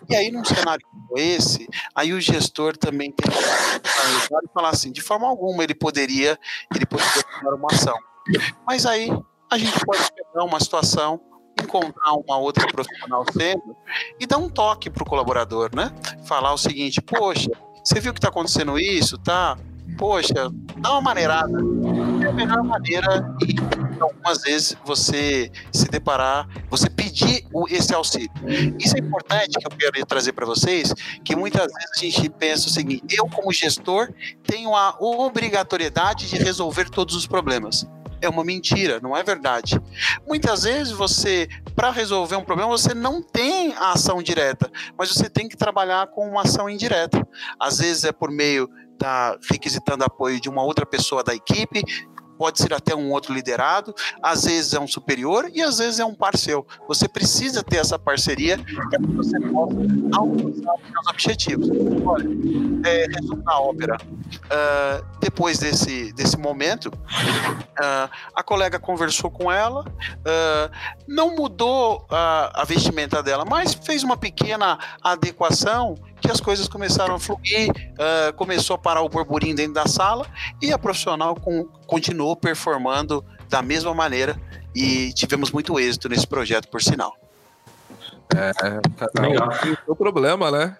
[0.10, 5.02] E aí, num cenário como esse, aí o gestor também tem que falar assim, de
[5.02, 6.38] forma alguma ele poderia,
[6.74, 7.98] ele poderia tomar uma ação.
[8.66, 9.10] Mas aí
[9.50, 11.20] a gente pode pegar uma situação
[11.62, 13.76] encontrar uma outra profissional sendo
[14.20, 15.92] e dar um toque para o colaborador, né?
[16.26, 17.50] Falar o seguinte, poxa,
[17.84, 19.58] você viu que está acontecendo isso, tá?
[19.98, 21.58] Poxa, dá uma maneirada.
[22.24, 23.56] É a melhor maneira e
[24.02, 28.32] algumas vezes você se deparar, você pedir esse auxílio.
[28.80, 30.94] Isso é importante que eu quero trazer para vocês,
[31.24, 34.12] que muitas vezes a gente pensa o seguinte: eu como gestor
[34.44, 37.88] tenho a obrigatoriedade de resolver todos os problemas
[38.22, 39.80] é uma mentira, não é verdade.
[40.28, 45.30] Muitas vezes você, para resolver um problema, você não tem a ação direta, mas você
[45.30, 47.26] tem que trabalhar com uma ação indireta.
[47.60, 51.84] Às vezes é por meio da requisitando apoio de uma outra pessoa da equipe,
[52.38, 56.06] pode ser até um outro liderado, às vezes é um superior e às vezes é
[56.06, 56.66] um parceiro.
[56.88, 59.76] Você precisa ter essa parceria para que você possa
[60.14, 61.70] alcançar os seus objetivos.
[62.06, 62.28] Olha,
[62.86, 63.98] é, resumo ópera.
[64.06, 70.72] Uh, depois desse, desse momento, uh, a colega conversou com ela, uh,
[71.08, 75.96] não mudou a vestimenta dela, mas fez uma pequena adequação
[76.26, 80.26] que as coisas começaram a fluir, uh, começou a parar o burburinho dentro da sala
[80.62, 84.36] e a profissional com, continuou performando da mesma maneira
[84.74, 87.16] e tivemos muito êxito nesse projeto, por sinal.
[88.36, 88.52] É,
[88.98, 90.78] cada um tem o problema, né?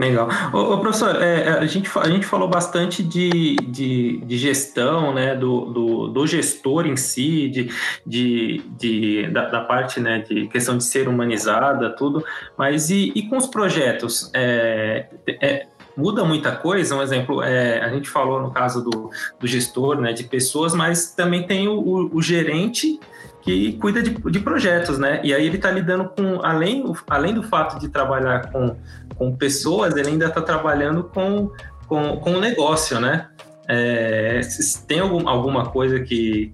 [0.00, 0.28] Legal.
[0.50, 5.12] Ô, ô professor, é, é, a, gente, a gente falou bastante de, de, de gestão,
[5.12, 7.70] né, do, do, do, gestor em si, de,
[8.06, 12.24] de, de da, da, parte né, de questão de ser humanizada, tudo,
[12.56, 14.30] mas e, e com os projetos?
[14.32, 19.46] É, é, muda muita coisa, um exemplo, é, a gente falou no caso do, do
[19.46, 22.98] gestor, né, de pessoas, mas também tem o, o, o gerente
[23.42, 25.20] que cuida de, de, projetos, né?
[25.24, 28.76] E aí ele está lidando com, além, além do fato de trabalhar com,
[29.16, 31.50] com pessoas, ele ainda está trabalhando com,
[31.86, 33.28] com, com o negócio, né?
[33.66, 34.40] É,
[34.86, 36.52] tem algum, alguma coisa que,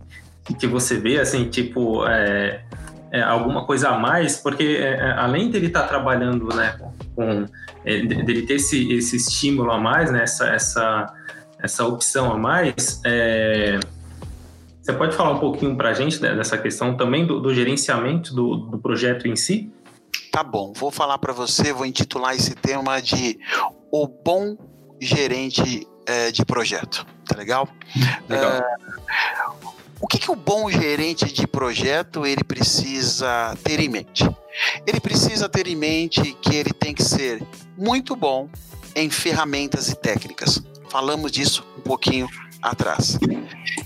[0.59, 2.61] que você vê, assim, tipo, é,
[3.11, 4.37] é, alguma coisa a mais?
[4.37, 6.77] Porque é, é, além dele estar tá trabalhando, né,
[7.15, 7.47] com,
[7.85, 11.15] é, dele ter esse, esse estímulo a mais, né, essa, essa,
[11.63, 13.81] essa opção a mais, é,
[14.87, 18.57] você pode falar um pouquinho para a gente dessa questão também do, do gerenciamento do,
[18.57, 19.69] do, projeto em si?
[20.31, 23.37] Tá bom, vou falar para você, vou intitular esse tema de
[23.91, 24.57] O Bom
[25.01, 27.05] Gerente é, de Projeto.
[27.27, 27.69] Tá legal?
[28.29, 28.53] Legal.
[28.53, 28.77] É,
[30.01, 34.25] o que, que o bom gerente de projeto ele precisa ter em mente?
[34.87, 37.43] Ele precisa ter em mente que ele tem que ser
[37.77, 38.49] muito bom
[38.95, 40.63] em ferramentas e técnicas.
[40.89, 42.29] Falamos disso um pouquinho
[42.63, 43.19] atrás.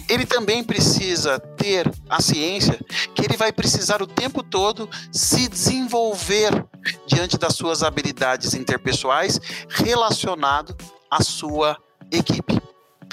[0.08, 2.78] Ele também precisa ter a ciência
[3.14, 6.66] que ele vai precisar o tempo todo se desenvolver
[7.06, 10.76] diante das suas habilidades interpessoais relacionado
[11.10, 11.76] à sua
[12.10, 12.60] equipe.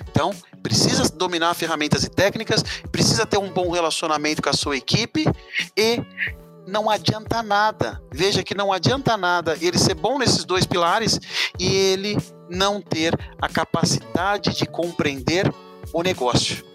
[0.10, 0.32] Então,
[0.64, 5.26] precisa dominar ferramentas e técnicas, precisa ter um bom relacionamento com a sua equipe
[5.76, 6.02] e
[6.68, 8.02] não adianta nada.
[8.12, 11.20] Veja que não adianta nada ele ser bom nesses dois pilares
[11.60, 12.18] e ele
[12.50, 15.52] não ter a capacidade de compreender
[15.94, 16.66] o negócio.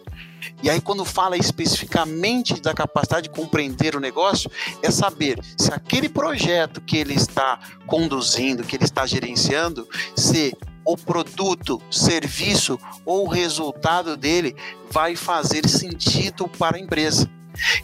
[0.63, 4.51] E aí, quando fala especificamente da capacidade de compreender o negócio,
[4.83, 10.97] é saber se aquele projeto que ele está conduzindo, que ele está gerenciando, se o
[10.97, 14.57] produto, serviço ou resultado dele
[14.91, 17.31] vai fazer sentido para a empresa.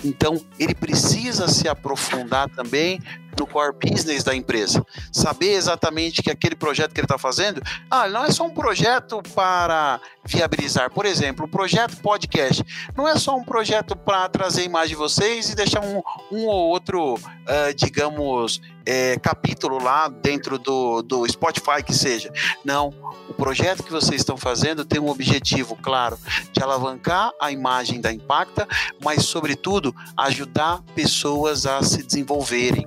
[0.05, 3.01] Então, ele precisa se aprofundar também
[3.39, 4.85] no core business da empresa.
[5.13, 9.23] Saber exatamente que aquele projeto que ele está fazendo, ah, não é só um projeto
[9.35, 10.91] para viabilizar.
[10.91, 12.65] Por exemplo, o projeto podcast
[12.97, 16.69] não é só um projeto para trazer imagem de vocês e deixar um, um ou
[16.69, 22.33] outro, uh, digamos, é, capítulo lá dentro do, do Spotify que seja.
[22.65, 22.95] Não,
[23.29, 26.19] o projeto que vocês estão fazendo tem um objetivo claro
[26.53, 28.67] de alavancar a imagem da Impacta,
[29.05, 32.87] mas sobretudo ajudar pessoas a se desenvolverem.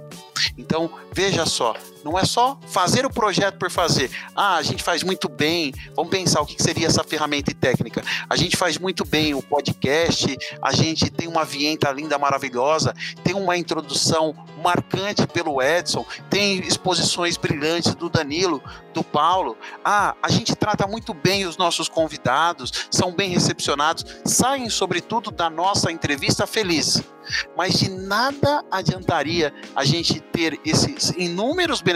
[0.57, 4.09] Então, veja só, não é só fazer o projeto por fazer.
[4.35, 5.73] Ah, a gente faz muito bem.
[5.95, 8.03] Vamos pensar o que seria essa ferramenta e técnica.
[8.29, 12.93] A gente faz muito bem o podcast, a gente tem uma vinheta linda, maravilhosa,
[13.23, 18.61] tem uma introdução marcante pelo Edson, tem exposições brilhantes do Danilo,
[18.93, 19.57] do Paulo.
[19.83, 25.49] Ah, a gente trata muito bem os nossos convidados, são bem recepcionados, saem, sobretudo, da
[25.49, 27.01] nossa entrevista feliz.
[27.55, 31.90] Mas de nada adiantaria a gente ter esses inúmeros benefícios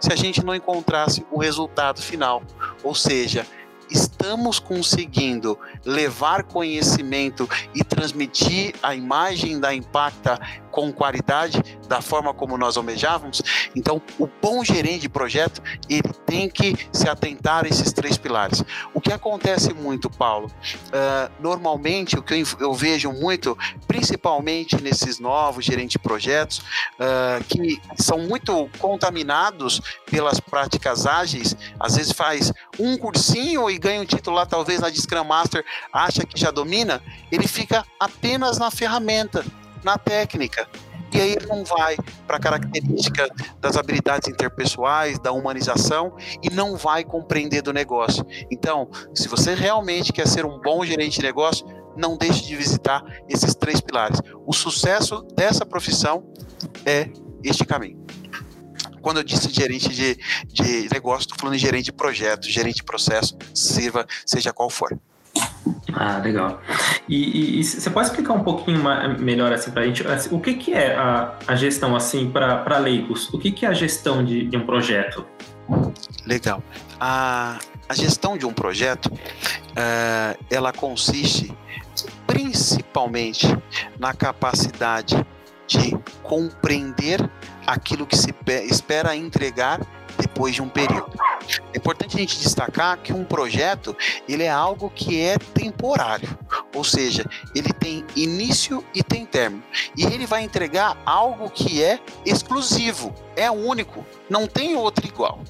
[0.00, 2.42] se a gente não encontrasse o resultado final.
[2.82, 3.46] Ou seja,
[3.90, 10.40] estamos conseguindo levar conhecimento e transmitir a imagem da Impacta
[10.72, 13.42] com qualidade, da forma como nós almejávamos.
[13.76, 18.64] Então, o bom gerente de projeto, ele tem que se atentar a esses três pilares.
[18.94, 23.56] O que acontece muito, Paulo, uh, normalmente, o que eu, eu, vejo muito,
[23.86, 31.96] principalmente nesses novos gerentes de projetos, uh, que são muito contaminados pelas práticas ágeis, às
[31.96, 35.62] vezes faz um cursinho e ganha um título lá, talvez na Scrum Master,
[35.92, 39.44] acha que já domina, ele fica apenas na ferramenta
[39.82, 40.68] na técnica.
[41.12, 43.28] E aí ele não vai para a característica
[43.60, 48.24] das habilidades interpessoais, da humanização e não vai compreender do negócio.
[48.50, 51.66] Então, se você realmente quer ser um bom gerente de negócio,
[51.96, 54.18] não deixe de visitar esses três pilares.
[54.46, 56.24] O sucesso dessa profissão
[56.86, 57.10] é
[57.44, 58.02] este caminho.
[59.02, 60.16] Quando eu disse gerente de,
[60.46, 64.98] de negócio, estou falando de gerente de projeto, gerente de processo, sirva, seja qual for.
[65.94, 66.60] Ah, legal.
[67.08, 70.54] E, você pode explicar um pouquinho mais, melhor assim para a gente assim, o que,
[70.54, 73.32] que é a, a gestão assim para leigos?
[73.32, 75.24] O que, que é a gestão de, de um projeto?
[76.26, 76.62] Legal.
[76.98, 77.58] A,
[77.88, 81.52] a gestão de um projeto, uh, ela consiste
[82.26, 83.46] principalmente
[83.98, 85.24] na capacidade
[85.66, 87.20] de compreender
[87.66, 88.34] aquilo que se
[88.68, 89.80] espera entregar
[90.18, 91.12] depois de um período.
[91.72, 93.96] É importante a gente destacar que um projeto
[94.28, 96.38] ele é algo que é temporário,
[96.74, 99.62] ou seja, ele tem início e tem término,
[99.96, 105.40] e ele vai entregar algo que é exclusivo, é único, não tem outro igual.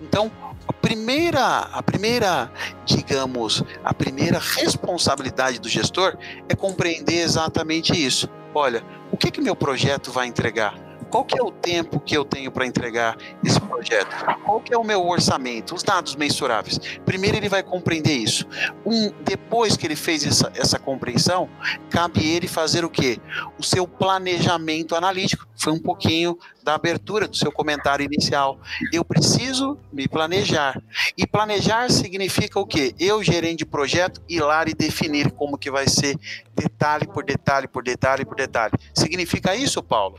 [0.00, 0.30] Então,
[0.68, 2.50] a primeira, a primeira,
[2.84, 6.16] digamos, a primeira responsabilidade do gestor
[6.48, 8.28] é compreender exatamente isso.
[8.54, 10.91] Olha, o que que meu projeto vai entregar?
[11.12, 14.08] Qual que é o tempo que eu tenho para entregar esse projeto?
[14.46, 15.74] Qual que é o meu orçamento?
[15.74, 16.78] Os dados mensuráveis.
[17.04, 18.48] Primeiro ele vai compreender isso.
[18.86, 21.50] Um, depois que ele fez essa, essa compreensão,
[21.90, 23.20] cabe ele fazer o quê?
[23.58, 25.46] O seu planejamento analítico.
[25.54, 28.58] Foi um pouquinho da abertura do seu comentário inicial.
[28.90, 30.82] Eu preciso me planejar.
[31.16, 32.94] E planejar significa o quê?
[32.98, 36.18] Eu, gerente de projeto, ir lá e definir como que vai ser
[36.56, 38.72] detalhe por detalhe, por detalhe, por detalhe.
[38.94, 40.18] Significa isso, Paulo?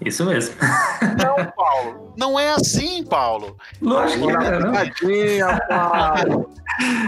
[0.00, 0.54] Isso mesmo.
[1.22, 2.12] Não, Paulo.
[2.16, 3.56] Não é assim, Paulo.
[3.80, 5.58] Lógico que não.
[5.68, 6.50] Paulo.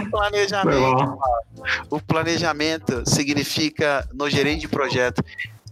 [0.01, 1.19] O planejamento,
[1.89, 5.23] o planejamento significa no gerente de projeto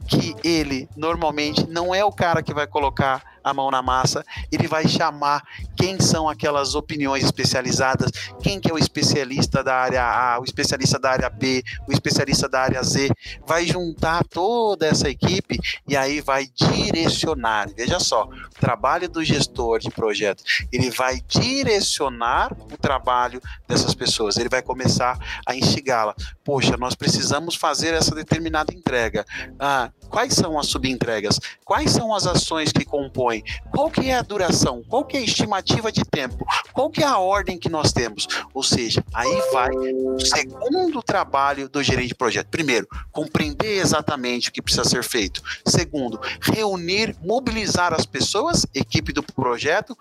[0.07, 4.67] que ele normalmente não é o cara que vai colocar a mão na massa, ele
[4.67, 5.43] vai chamar
[5.77, 8.09] quem são aquelas opiniões especializadas,
[8.41, 12.49] quem que é o especialista da área A, o especialista da área B, o especialista
[12.49, 13.11] da área Z,
[13.45, 17.69] vai juntar toda essa equipe e aí vai direcionar.
[17.77, 24.37] Veja só, o trabalho do gestor de projeto, ele vai direcionar o trabalho dessas pessoas,
[24.37, 26.15] ele vai começar a instigá-la.
[26.43, 29.23] Poxa, nós precisamos fazer essa determinada entrega.
[29.59, 31.39] Ah, quais são as subentregas?
[31.63, 33.43] Quais são as ações que compõem?
[33.71, 34.83] Qual que é a duração?
[34.87, 36.45] Qual que é a estimativa de tempo?
[36.73, 38.27] Qual que é a ordem que nós temos?
[38.53, 42.47] Ou seja, aí vai o segundo trabalho do gerente de projeto.
[42.47, 45.41] Primeiro, compreender exatamente o que precisa ser feito.
[45.65, 49.97] Segundo, reunir, mobilizar as pessoas, equipe do projeto,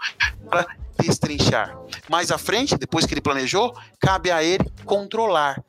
[0.48, 0.66] para
[0.98, 1.76] destrinchar.
[2.08, 5.62] Mais à frente, depois que ele planejou, cabe a ele controlar.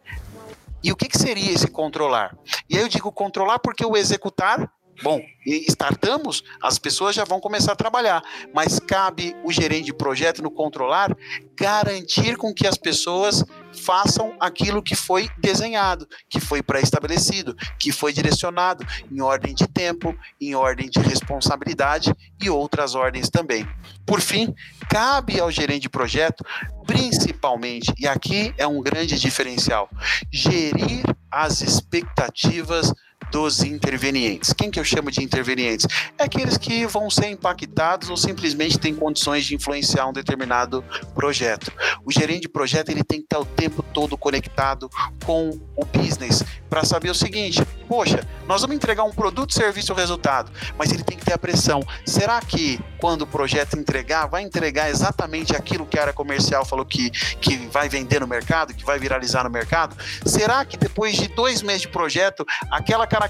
[0.85, 2.37] E o que, que seria esse controlar?
[2.69, 4.71] E aí eu digo controlar porque o executar
[5.03, 8.23] Bom, startamos, as pessoas já vão começar a trabalhar,
[8.53, 11.15] mas cabe o gerente de projeto no controlar
[11.57, 13.43] garantir com que as pessoas
[13.73, 20.15] façam aquilo que foi desenhado, que foi pré-estabelecido, que foi direcionado em ordem de tempo,
[20.39, 23.67] em ordem de responsabilidade e outras ordens também.
[24.05, 24.53] Por fim,
[24.89, 26.43] cabe ao gerente de projeto,
[26.85, 29.89] principalmente, e aqui é um grande diferencial,
[30.31, 32.93] gerir as expectativas
[33.35, 34.53] dos intervenientes.
[34.53, 35.85] Quem que eu chamo de intervenientes?
[36.17, 40.81] É aqueles que vão ser impactados ou simplesmente têm condições de influenciar um determinado
[41.13, 41.69] projeto.
[42.05, 44.89] O gerente de projeto ele tem que estar o tempo todo conectado
[45.25, 49.99] com o business para saber o seguinte: poxa, nós vamos entregar um produto, serviço ou
[49.99, 51.81] resultado, mas ele tem que ter a pressão.
[52.05, 56.85] Será que quando o projeto entregar, vai entregar exatamente aquilo que a área comercial falou
[56.85, 59.95] que, que vai vender no mercado, que vai viralizar no mercado?
[60.25, 63.24] Será que depois de dois meses de projeto, aquela característica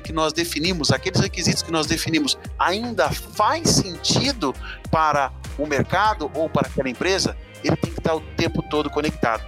[0.00, 4.54] que nós definimos, aqueles requisitos que nós definimos, ainda faz sentido
[4.90, 7.36] para o mercado ou para aquela empresa?
[7.62, 9.42] Ele tem que estar o tempo todo conectado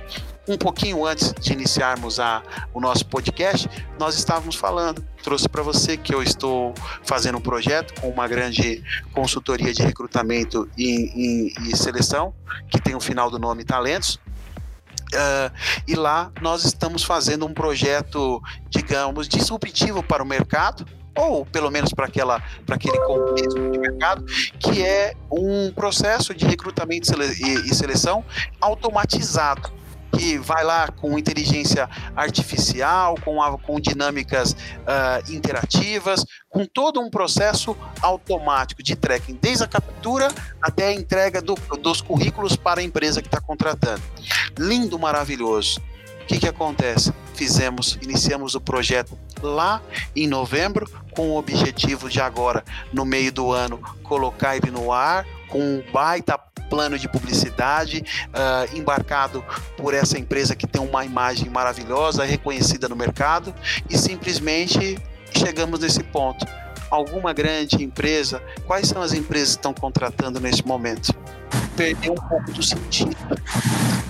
[0.48, 2.42] um pouquinho antes de iniciarmos a,
[2.72, 5.04] o nosso podcast, nós estávamos falando.
[5.22, 6.74] Trouxe para você que eu estou
[7.04, 8.82] fazendo um projeto com uma grande
[9.12, 12.34] consultoria de recrutamento e, e, e seleção,
[12.68, 14.18] que tem o final do nome Talentos.
[15.14, 15.50] Uh,
[15.88, 20.86] e lá nós estamos fazendo um projeto, digamos, disruptivo para o mercado,
[21.16, 24.24] ou pelo menos para aquela para aquele contexto de mercado,
[24.58, 28.24] que é um processo de recrutamento e seleção
[28.60, 29.79] automatizado
[30.12, 37.10] que vai lá com inteligência artificial, com, a, com dinâmicas uh, interativas, com todo um
[37.10, 40.28] processo automático de tracking, desde a captura
[40.60, 44.02] até a entrega do, dos currículos para a empresa que está contratando.
[44.58, 45.80] Lindo, maravilhoso.
[46.30, 47.12] Que, que acontece?
[47.34, 49.82] Fizemos, iniciamos o projeto lá
[50.14, 55.26] em novembro, com o objetivo de agora, no meio do ano, colocar ele no ar,
[55.48, 59.44] com um baita plano de publicidade uh, embarcado
[59.76, 63.52] por essa empresa que tem uma imagem maravilhosa, reconhecida no mercado,
[63.88, 65.02] e simplesmente
[65.36, 66.46] chegamos nesse ponto.
[66.92, 71.12] Alguma grande empresa, quais são as empresas que estão contratando nesse momento?
[71.80, 73.16] Perdeu um pouco do sentido.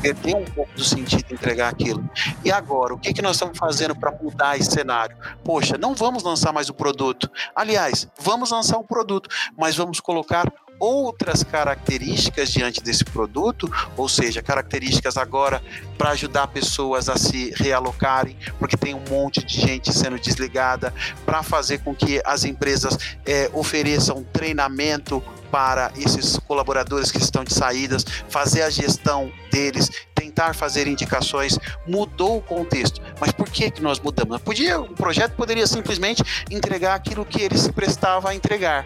[0.02, 2.04] Perdeu um pouco do sentido entregar aquilo.
[2.44, 5.16] E agora, o que, que nós estamos fazendo para mudar esse cenário?
[5.44, 7.30] Poxa, não vamos lançar mais o produto.
[7.54, 14.42] Aliás, vamos lançar um produto, mas vamos colocar outras características diante desse produto, ou seja,
[14.42, 15.62] características agora
[15.98, 20.92] para ajudar pessoas a se realocarem, porque tem um monte de gente sendo desligada,
[21.26, 27.52] para fazer com que as empresas é, ofereçam treinamento para esses colaboradores que estão de
[27.52, 29.90] saídas, fazer a gestão deles,
[30.30, 33.02] tentar fazer indicações, mudou o contexto.
[33.20, 34.40] Mas por que, que nós mudamos?
[34.40, 38.84] Podia, o projeto poderia simplesmente entregar aquilo que ele se prestava a entregar,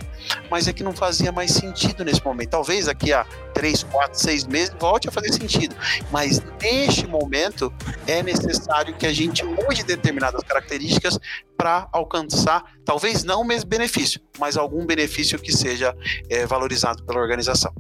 [0.51, 2.51] mas é que não fazia mais sentido nesse momento.
[2.51, 5.77] Talvez daqui a três, quatro, seis meses volte a fazer sentido,
[6.11, 7.73] mas neste momento
[8.07, 11.19] é necessário que a gente mude determinadas características
[11.57, 15.95] para alcançar, talvez não o mesmo benefício, mas algum benefício que seja
[16.29, 17.73] é, valorizado pela organização.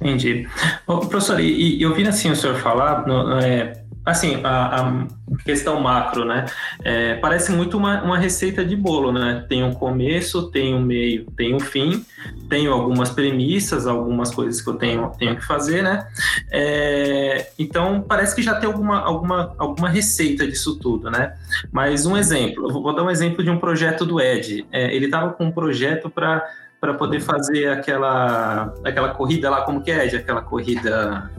[0.00, 0.46] Entendi.
[0.86, 5.06] Ô, professor, e, e assim o senhor falar, no, é, assim, a, a,
[5.44, 6.46] questão macro, né?
[6.84, 9.44] É, parece muito uma, uma receita de bolo, né?
[9.48, 12.04] Tem um começo, tem um meio, tem um fim,
[12.48, 16.06] tenho algumas premissas, algumas coisas que eu tenho, tenho que fazer, né?
[16.52, 21.34] É, então, parece que já tem alguma, alguma, alguma receita disso tudo, né?
[21.72, 24.64] Mas um exemplo, eu vou dar um exemplo de um projeto do Ed.
[24.70, 26.46] É, ele estava com um projeto para
[26.80, 31.30] para poder fazer aquela aquela corrida lá, como que é, de aquela corrida.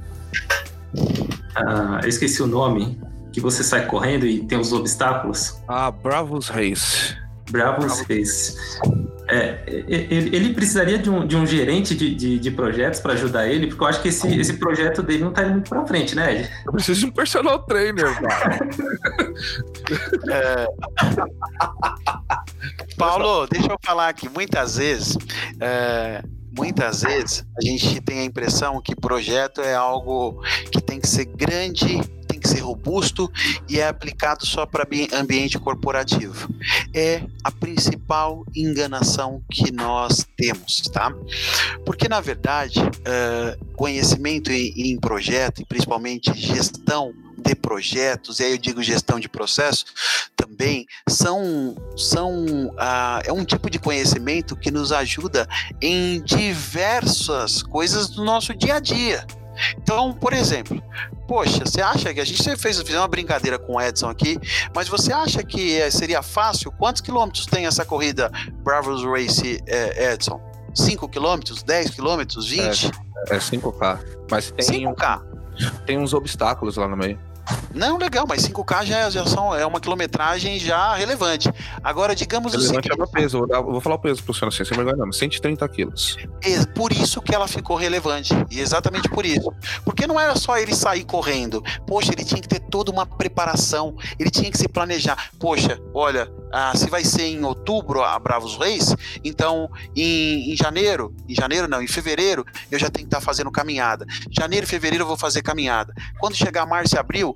[1.55, 2.99] Ah, eu esqueci o nome,
[3.31, 5.61] que você sai correndo e tem os obstáculos.
[5.67, 7.15] Ah, Bravos Race.
[7.49, 8.55] Bravos Race.
[9.29, 13.47] É, ele, ele, precisaria de um, de um gerente de, de, de projetos para ajudar
[13.47, 16.15] ele, porque eu acho que esse, esse projeto dele não está indo muito para frente,
[16.15, 16.49] né, Ed?
[16.65, 18.59] Eu preciso de um personal trainer, cara.
[20.29, 20.67] é...
[22.97, 24.29] Paulo, deixa eu falar aqui.
[24.29, 25.17] Muitas vezes,
[25.59, 26.23] é,
[26.57, 30.41] muitas vezes a gente tem a impressão que projeto é algo
[30.71, 33.31] que tem que ser grande, tem que ser robusto
[33.69, 36.49] e é aplicado só para ambiente corporativo.
[36.93, 41.13] É a principal enganação que nós temos, tá?
[41.85, 48.57] Porque na verdade, uh, conhecimento em projeto, e principalmente gestão de projetos, e aí eu
[48.57, 49.85] digo gestão de processo,
[50.35, 55.47] também são, são ah, é um tipo de conhecimento que nos ajuda
[55.81, 59.25] em diversas coisas do nosso dia a dia.
[59.77, 60.81] Então, por exemplo,
[61.27, 64.39] poxa, você acha que a gente fez, fez uma brincadeira com o Edson aqui,
[64.73, 66.71] mas você acha que é, seria fácil?
[66.71, 68.31] Quantos quilômetros tem essa corrida
[68.63, 70.39] Bravos Race é, Edson?
[70.73, 72.91] 5 quilômetros, 10 quilômetros, 20?
[73.29, 73.99] É, é 5K.
[74.29, 75.21] Mas tem, 5K.
[75.85, 77.19] tem uns obstáculos lá no meio.
[77.73, 81.51] Não, legal, mas 5K já, já são, é uma quilometragem já relevante.
[81.83, 83.01] Agora, digamos relevante o seguinte...
[83.01, 86.17] é peso, eu vou falar o peso pro senhor assim, sem vergonha não, 130 quilos.
[86.43, 89.53] É por isso que ela ficou relevante, e exatamente por isso.
[89.83, 91.63] Porque não era só ele sair correndo.
[91.85, 95.29] Poxa, ele tinha que ter toda uma preparação, ele tinha que se planejar.
[95.39, 101.13] Poxa, olha, ah, se vai ser em outubro a Bravos Reis, então em, em, janeiro,
[101.27, 104.05] em janeiro não, em fevereiro eu já tenho que estar tá fazendo caminhada.
[104.29, 105.93] Janeiro e fevereiro eu vou fazer caminhada.
[106.19, 107.33] Quando chegar março e abril,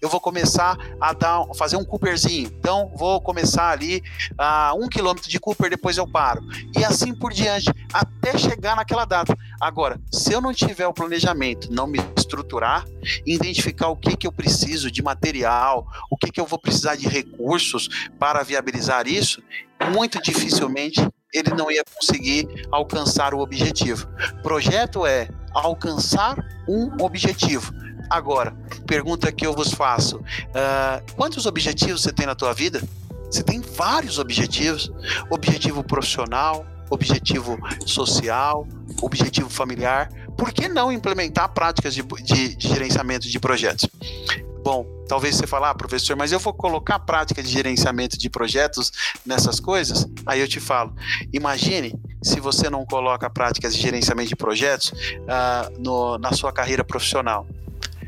[0.00, 2.50] eu vou começar a dar, fazer um Cooperzinho.
[2.58, 4.02] Então vou começar ali
[4.36, 6.42] a um quilômetro de Cooper, depois eu paro.
[6.76, 9.36] E assim por diante, até chegar naquela data.
[9.60, 12.84] Agora, se eu não tiver o planejamento, não me estruturar,
[13.24, 17.08] identificar o que, que eu preciso de material, o que, que eu vou precisar de
[17.08, 17.88] recursos
[18.18, 19.42] para viabilizar isso,
[19.90, 21.00] muito dificilmente
[21.32, 24.06] ele não ia conseguir alcançar o objetivo.
[24.42, 26.36] Projeto é alcançar
[26.68, 27.72] um objetivo.
[28.10, 28.54] Agora,
[28.86, 32.82] pergunta que eu vos faço: uh, quantos objetivos você tem na tua vida?
[33.30, 34.92] Você tem vários objetivos:
[35.30, 38.66] objetivo profissional, objetivo social,
[39.00, 40.10] objetivo familiar.
[40.36, 43.88] Por que não implementar práticas de, de, de gerenciamento de projetos?
[44.62, 48.92] Bom, talvez você fale, ah, professor, mas eu vou colocar prática de gerenciamento de projetos
[49.26, 50.06] nessas coisas?
[50.24, 50.94] Aí eu te falo,
[51.32, 56.84] imagine se você não coloca práticas de gerenciamento de projetos uh, no, na sua carreira
[56.84, 57.44] profissional.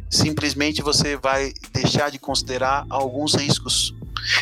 [0.09, 3.93] Simplesmente você vai deixar de considerar alguns riscos.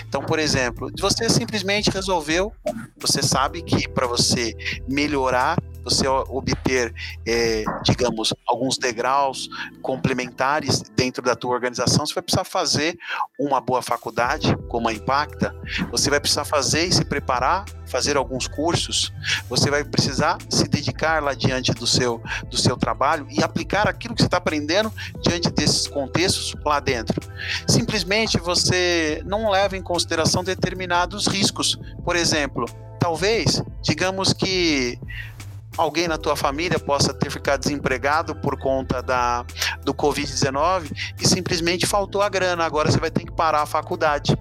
[0.07, 2.53] Então, por exemplo, você simplesmente resolveu,
[2.99, 4.55] você sabe que para você
[4.87, 6.95] melhorar você obter,
[7.26, 9.49] é, digamos, alguns degraus
[9.80, 12.99] complementares dentro da tua organização, você vai precisar fazer
[13.39, 15.55] uma boa faculdade, como a Impacta,
[15.91, 19.12] você vai precisar fazer e se preparar, fazer alguns cursos,
[19.49, 24.15] você vai precisar se dedicar lá diante do seu, do seu trabalho e aplicar aquilo
[24.15, 27.20] que você está aprendendo diante desses contextos lá dentro.
[27.66, 31.78] Simplesmente você não leva em consideração determinados riscos.
[32.05, 32.66] Por exemplo,
[32.98, 34.98] talvez, digamos que
[35.77, 39.44] alguém na tua família possa ter ficado desempregado por conta da,
[39.85, 40.90] do Covid-19
[41.20, 44.36] e simplesmente faltou a grana, agora você vai ter que parar a faculdade.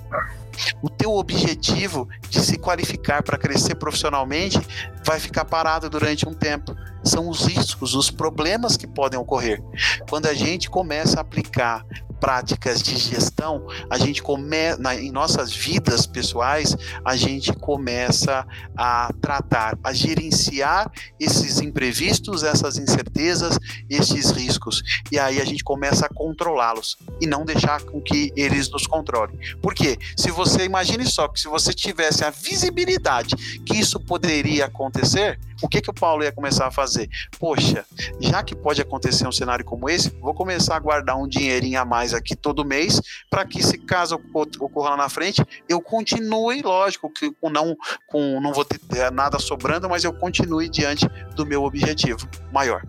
[0.82, 4.60] O teu objetivo de se qualificar para crescer profissionalmente
[5.06, 6.76] vai ficar parado durante um tempo.
[7.04, 9.64] São os riscos, os problemas que podem ocorrer.
[10.10, 11.86] Quando a gente começa a aplicar
[12.22, 18.46] práticas de gestão, a gente começa em nossas vidas pessoais, a gente começa
[18.78, 20.90] a tratar, a gerenciar
[21.20, 23.58] esses imprevistos, essas incertezas,
[23.90, 24.84] esses riscos.
[25.12, 29.38] E aí a gente começa a controlá-los e não deixar com que eles nos controlem.
[29.60, 29.98] Por quê?
[30.16, 33.36] Se você imagine só que se você tivesse a visibilidade
[33.66, 37.10] que isso poderia acontecer, o que que o Paulo ia começar a fazer?
[37.40, 37.86] Poxa,
[38.20, 41.86] já que pode acontecer um cenário como esse, vou começar a guardar um dinheirinho a
[41.86, 44.20] mais aqui todo mês, para que se caso
[44.60, 47.76] ocorra lá na frente, eu continue, lógico, que não,
[48.08, 52.84] com, não vou ter é, nada sobrando, mas eu continue diante do meu objetivo maior.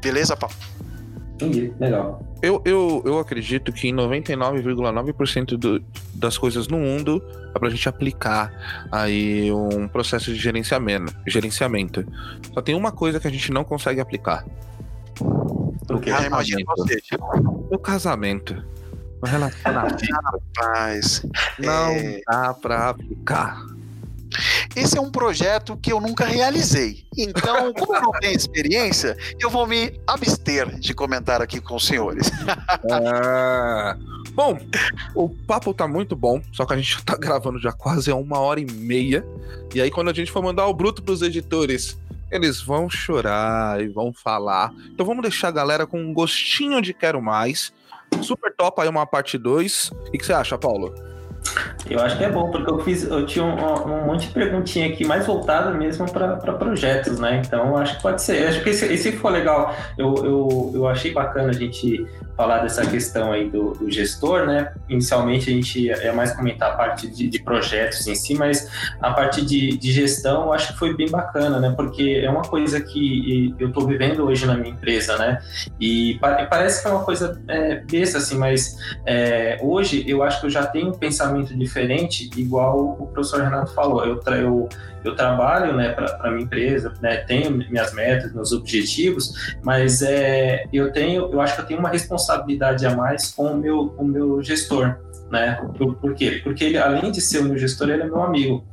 [0.00, 0.54] Beleza, Paulo?
[1.38, 2.20] Entendi, legal.
[2.42, 5.80] Eu, eu, eu acredito que em 99,9%
[6.14, 7.22] das coisas no mundo
[7.54, 8.52] é pra gente aplicar
[8.90, 12.04] aí um processo de gerenciamento, gerenciamento.
[12.52, 14.44] Só tem uma coisa que a gente não consegue aplicar.
[15.20, 16.66] O casamento.
[17.70, 18.64] O casamento.
[19.22, 20.04] O relacionamento.
[20.58, 21.24] Rapaz.
[21.56, 22.20] Não é...
[22.26, 23.64] dá pra aplicar.
[24.74, 27.04] Esse é um projeto que eu nunca realizei.
[27.16, 31.86] Então, como eu não tenho experiência, eu vou me abster de comentar aqui com os
[31.86, 32.30] senhores.
[32.90, 33.96] ah,
[34.32, 34.58] bom,
[35.14, 38.60] o papo tá muito bom, só que a gente tá gravando já quase uma hora
[38.60, 39.24] e meia.
[39.74, 41.98] E aí, quando a gente for mandar o bruto pros editores,
[42.30, 44.72] eles vão chorar e vão falar.
[44.90, 47.72] Então vamos deixar a galera com um gostinho de quero mais.
[48.22, 49.90] Super top aí uma parte 2.
[49.90, 50.94] O que você acha, Paulo?
[51.88, 54.88] Eu acho que é bom, porque eu fiz, eu tinha um, um monte de perguntinha
[54.88, 57.42] aqui, mais voltada mesmo para projetos, né?
[57.46, 58.46] Então acho que pode ser.
[58.46, 59.74] Acho que esse, esse legal.
[59.96, 62.06] Eu, eu, eu achei bacana a gente
[62.38, 64.72] falar dessa questão aí do, do, gestor, né?
[64.88, 68.70] Inicialmente a gente ia mais comentar a parte de, de projetos em si, mas
[69.00, 71.74] a parte de, de, gestão eu acho que foi bem bacana, né?
[71.76, 75.40] Porque é uma coisa que eu estou vivendo hoje na minha empresa, né?
[75.80, 80.46] E parece que é uma coisa é, besta, assim, mas é, hoje eu acho que
[80.46, 84.04] eu já tenho um pensamento diferente, igual o professor Renato falou.
[84.06, 84.68] Eu, eu,
[85.04, 90.64] eu trabalho né, para a minha empresa, né, tenho minhas metas, meus objetivos, mas é,
[90.72, 94.04] eu tenho, eu acho que eu tenho uma responsabilidade a mais com o meu, com
[94.04, 94.96] o meu gestor.
[95.30, 95.60] Né?
[95.76, 96.40] Por, por quê?
[96.42, 98.64] Porque ele, além de ser o meu gestor, ele é meu amigo.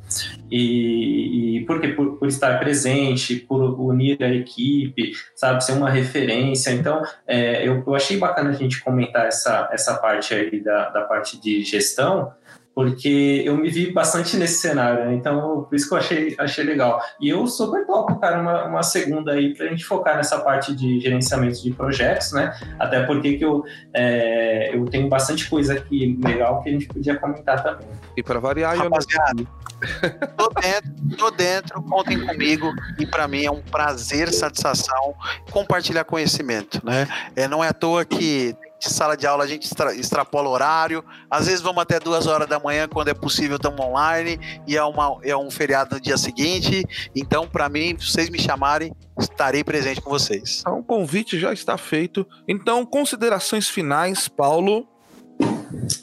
[0.50, 1.90] E, e por quê?
[1.90, 6.72] Por, por estar presente, por unir a equipe, sabe, ser uma referência.
[6.72, 11.02] Então, é, eu, eu achei bacana a gente comentar essa, essa parte aí da, da
[11.02, 12.32] parte de gestão,
[12.76, 15.16] porque eu me vi bastante nesse cenário, né?
[15.16, 17.02] então por isso que eu achei, achei legal.
[17.22, 20.76] E eu super topo, cara, uma, uma segunda aí para a gente focar nessa parte
[20.76, 22.54] de gerenciamento de projetos, né?
[22.78, 27.16] Até porque que eu, é, eu tenho bastante coisa aqui legal que a gente podia
[27.16, 27.88] comentar também.
[28.18, 33.52] E para variar, Rapaziada, eu tô dentro, tô dentro, contem comigo e para mim é
[33.52, 35.16] um prazer, satisfação
[35.50, 37.08] compartilhar conhecimento, né?
[37.38, 41.04] É, não é à toa que de sala de aula a gente extra, extrapola horário.
[41.30, 44.84] Às vezes vamos até duas horas da manhã, quando é possível, estamos online e é,
[44.84, 46.86] uma, é um feriado no dia seguinte.
[47.16, 50.60] Então, para mim, se vocês me chamarem, estarei presente com vocês.
[50.62, 52.28] Então, o convite já está feito.
[52.48, 54.88] Então, considerações finais, Paulo.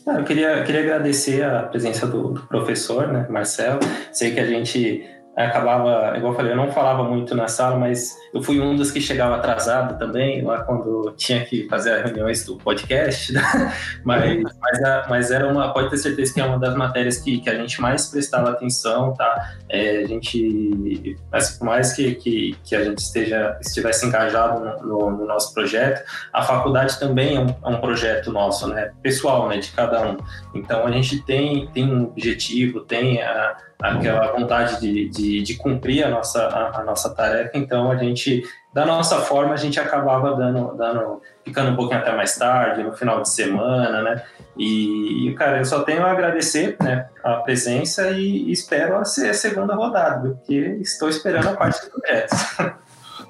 [0.06, 3.80] Ah, eu queria, queria agradecer a presença do, do professor, né, Marcelo.
[4.12, 5.06] Sei que a gente
[5.36, 8.90] acabava, igual eu falei, eu não falava muito na sala, mas eu fui um dos
[8.90, 13.42] que chegava atrasado também, lá quando tinha que fazer as reuniões do podcast, né?
[14.04, 17.48] mas, mas, mas, era uma, pode ter certeza que é uma das matérias que, que
[17.48, 19.54] a gente mais prestava atenção, tá?
[19.70, 24.86] É, a gente, mas por mais que, que, que, a gente esteja, estivesse engajado no,
[24.86, 28.92] no, no, nosso projeto, a faculdade também é um, é um projeto nosso, né?
[29.02, 29.56] Pessoal, né?
[29.56, 30.18] De cada um.
[30.54, 36.04] Então a gente tem, tem um objetivo, tem a aquela vontade de, de, de cumprir
[36.04, 40.36] a nossa, a, a, nossa tarefa, então a gente, da nossa forma, a gente acabava
[40.36, 44.22] dando, dando, ficando um pouquinho até mais tarde, no final de semana, né?
[44.56, 49.34] E, cara, eu só tenho a agradecer né, a presença e espero a, ser a
[49.34, 52.36] segunda rodada, porque estou esperando a parte do projeto.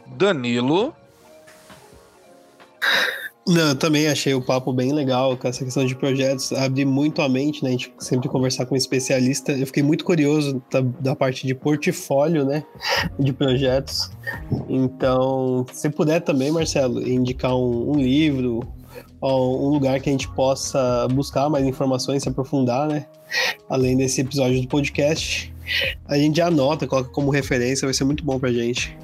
[0.07, 0.95] Danilo.
[3.47, 7.21] Não, eu também achei o papo bem legal com essa questão de projetos, abre muito
[7.21, 7.71] a mente, né?
[7.71, 9.51] A gente sempre conversar com um especialista.
[9.51, 12.65] Eu fiquei muito curioso da, da parte de portfólio, né?
[13.19, 14.13] De projetos.
[14.69, 18.61] Então, se puder também, Marcelo, indicar um, um livro,
[19.21, 23.07] ou um lugar que a gente possa buscar mais informações, se aprofundar, né?
[23.69, 25.53] Além desse episódio do podcast,
[26.07, 28.97] a gente anota, coloca como referência, vai ser muito bom pra gente.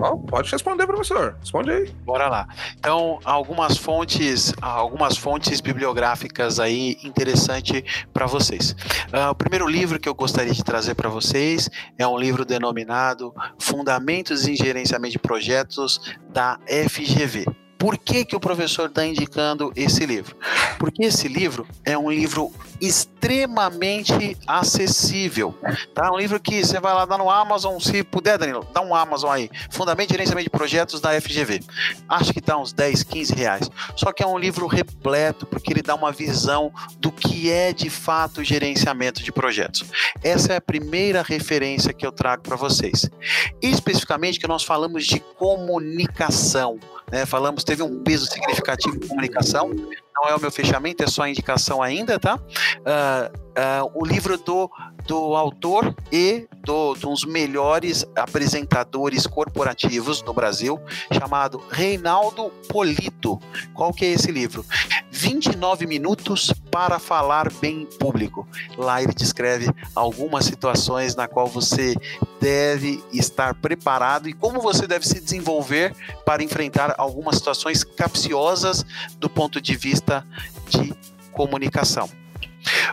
[0.00, 1.36] Oh, pode responder, professor.
[1.40, 1.90] Responde aí.
[2.04, 2.48] Bora lá.
[2.78, 8.72] Então, algumas fontes, algumas fontes bibliográficas aí interessante para vocês.
[9.12, 11.68] Uh, o primeiro livro que eu gostaria de trazer para vocês
[11.98, 16.00] é um livro denominado Fundamentos em Gerenciamento de Projetos
[16.30, 16.58] da
[16.88, 17.46] FGV.
[17.78, 20.36] Por que, que o professor está indicando esse livro?
[20.78, 25.54] Porque esse livro é um livro extremamente acessível.
[25.94, 26.12] Tá?
[26.12, 29.30] Um livro que você vai lá dar no Amazon, se puder, Danilo, dá um Amazon
[29.30, 29.50] aí.
[29.70, 31.60] Fundamento de Gerenciamento de Projetos da FGV.
[32.08, 33.70] Acho que está uns 10, 15 reais.
[33.96, 37.90] Só que é um livro repleto, porque ele dá uma visão do que é de
[37.90, 39.84] fato gerenciamento de projetos.
[40.22, 43.08] Essa é a primeira referência que eu trago para vocês.
[43.62, 46.78] Especificamente que nós falamos de comunicação.
[47.10, 47.24] Né?
[47.26, 49.68] Falamos, teve um peso significativo em comunicação.
[49.68, 52.36] Não é o meu fechamento, é só a indicação ainda, tá?
[52.36, 54.70] Uh, uh, o livro do,
[55.06, 60.80] do autor e do, uns melhores apresentadores corporativos no Brasil,
[61.12, 63.40] chamado Reinaldo Polito.
[63.74, 64.64] Qual que é esse livro?
[65.10, 68.46] 29 minutos para falar bem em público.
[68.76, 71.96] Lá ele descreve algumas situações na qual você
[72.40, 75.94] deve estar preparado e como você deve se desenvolver
[76.24, 78.84] para enfrentar algumas situações capciosas
[79.18, 80.24] do ponto de vista
[80.68, 80.94] de
[81.32, 82.08] comunicação.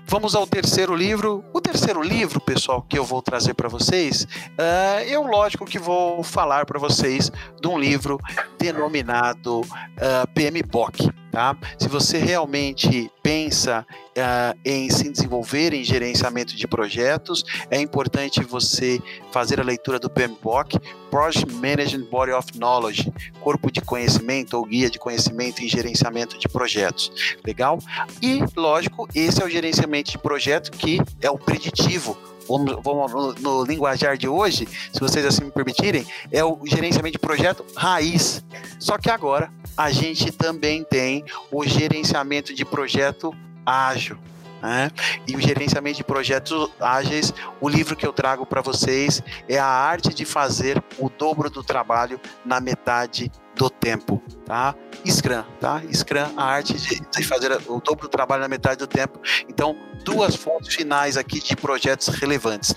[0.05, 1.43] Vamos ao terceiro livro.
[1.53, 6.23] O terceiro livro, pessoal, que eu vou trazer para vocês, uh, eu lógico que vou
[6.23, 7.31] falar para vocês
[7.61, 8.19] de um livro
[8.59, 9.65] denominado uh,
[9.99, 11.09] ah, PMBOK.
[11.35, 11.53] Tá?
[11.77, 19.01] Se você realmente pensa uh, em se desenvolver em gerenciamento de projetos, é importante você
[19.33, 20.79] fazer a leitura do PMBOK,
[21.11, 26.47] Project Management Body of Knowledge, Corpo de Conhecimento ou Guia de Conhecimento em Gerenciamento de
[26.47, 27.11] Projetos.
[27.45, 27.79] Legal?
[28.21, 33.33] E, lógico, esse é o gerenciamento de projeto que é o preditivo vamos, vamos no,
[33.33, 38.43] no, linguajar de hoje, se vocês assim me permitirem, é o gerenciamento de projeto raiz.
[38.79, 43.33] Só que agora a gente também tem o gerenciamento de projeto
[43.65, 44.17] ágil.
[44.61, 44.89] Né?
[45.27, 49.65] E o gerenciamento de projetos ágeis, o livro que eu trago para vocês é a
[49.65, 54.75] arte de fazer o dobro do trabalho na metade do tempo, tá?
[55.05, 55.81] Scrum, tá?
[55.91, 59.19] Scrum, a arte de, de, fazer o dobro do trabalho na metade do tempo.
[59.47, 62.73] Então, duas fontes finais aqui de projetos relevantes.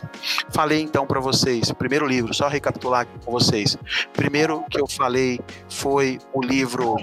[0.50, 3.76] Falei então para vocês, primeiro livro, só recapitular com vocês.
[4.12, 6.96] Primeiro que eu falei foi o livro,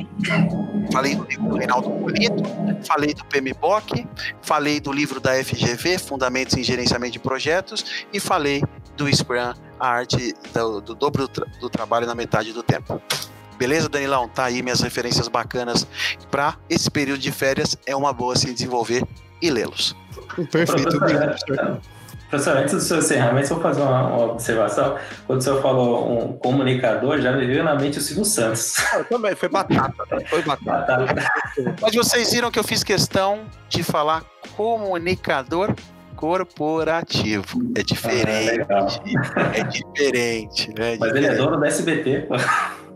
[0.91, 2.43] falei do livro do Reinaldo Polito,
[2.85, 4.07] falei do PMBOK,
[4.41, 8.63] falei do livro da FGV, Fundamentos em Gerenciamento de Projetos, e falei
[8.95, 13.01] do Scrum, a arte do, do dobro do, tra do trabalho na metade do tempo.
[13.57, 14.27] Beleza, Danilão?
[14.27, 15.87] Tá aí minhas referências bacanas
[16.29, 17.77] para esse período de férias.
[17.85, 19.03] É uma boa se desenvolver
[19.41, 19.95] e lê-los.
[20.51, 20.97] Perfeito.
[20.97, 21.79] Professor,
[22.29, 24.97] professor, antes do seu encerramento, vou fazer uma, uma, observação.
[25.25, 28.75] Quando o senhor falou um comunicador, já me veio na mente o Silvio Santos.
[28.93, 29.93] Ah, também, foi batata.
[30.29, 31.05] Foi batata.
[31.05, 31.75] batata.
[31.81, 34.23] Mas vocês viram que eu fiz questão de falar
[34.55, 35.73] comunicador
[36.15, 37.61] corporativo.
[37.75, 38.65] É diferente.
[38.69, 40.71] Ah, é diferente.
[40.77, 41.17] É Mas diferente.
[41.17, 42.09] ele é dono do SBT.
[42.09, 42.27] É,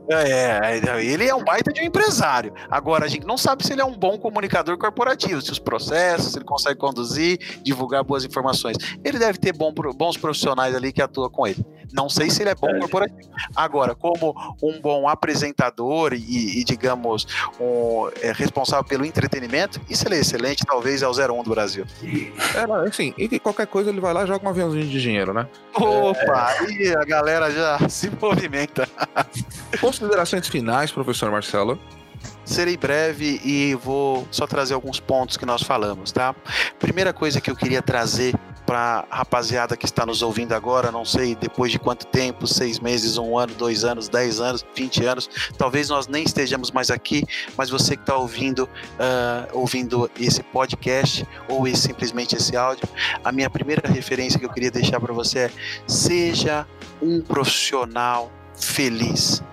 [0.09, 2.53] é, ele é um baita de um empresário.
[2.69, 6.31] Agora, a gente não sabe se ele é um bom comunicador corporativo, se os processos,
[6.31, 8.77] se ele consegue conduzir, divulgar boas informações.
[9.03, 11.65] Ele deve ter bom, bons profissionais ali que atuam com ele.
[11.91, 12.79] Não sei se ele é bom é.
[12.79, 13.29] corporativo.
[13.55, 17.27] Agora, como um bom apresentador e, e digamos,
[17.59, 21.85] um, é, responsável pelo entretenimento, isso ele é excelente, talvez é o 01 do Brasil.
[22.03, 25.47] É, assim, e qualquer coisa ele vai lá e joga um aviãozinho de dinheiro, né?
[25.73, 26.65] Opa, é.
[26.65, 28.87] aí a galera já se movimenta.
[29.99, 31.77] Considerações finais, professor Marcelo?
[32.45, 36.33] Serei breve e vou só trazer alguns pontos que nós falamos, tá?
[36.79, 38.33] Primeira coisa que eu queria trazer
[38.65, 43.17] para rapaziada que está nos ouvindo agora, não sei depois de quanto tempo, seis meses,
[43.17, 47.25] um ano, dois anos, dez anos, vinte anos, talvez nós nem estejamos mais aqui,
[47.57, 52.87] mas você que está ouvindo, uh, ouvindo esse podcast ou esse, simplesmente esse áudio,
[53.21, 55.51] a minha primeira referência que eu queria deixar para você é
[55.85, 56.65] seja
[57.01, 59.43] um profissional feliz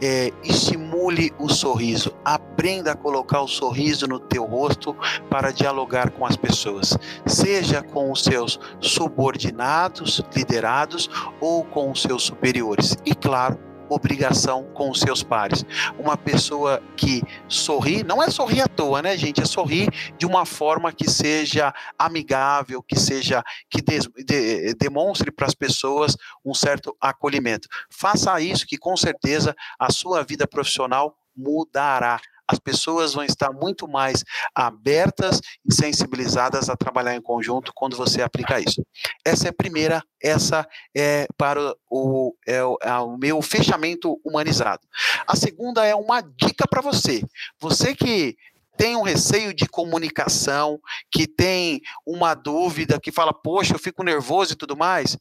[0.00, 4.96] é, estimule o sorriso, aprenda a colocar o sorriso no teu rosto
[5.30, 6.96] para dialogar com as pessoas,
[7.26, 11.08] seja com os seus subordinados, liderados
[11.40, 12.96] ou com os seus superiores.
[13.04, 13.58] E claro,
[13.92, 15.64] obrigação com os seus pares.
[15.98, 19.40] Uma pessoa que sorri, não é sorrir à toa, né, gente?
[19.40, 19.88] É sorrir
[20.18, 26.16] de uma forma que seja amigável, que seja que de, de, demonstre para as pessoas
[26.44, 27.68] um certo acolhimento.
[27.90, 32.20] Faça isso que com certeza a sua vida profissional mudará
[32.52, 34.22] as pessoas vão estar muito mais
[34.54, 38.84] abertas e sensibilizadas a trabalhar em conjunto quando você aplica isso.
[39.24, 44.82] Essa é a primeira, essa é para o, é o, é o meu fechamento humanizado.
[45.26, 47.22] A segunda é uma dica para você.
[47.60, 48.36] Você que
[48.76, 50.80] tem um receio de comunicação,
[51.10, 55.16] que tem uma dúvida, que fala, poxa, eu fico nervoso e tudo mais,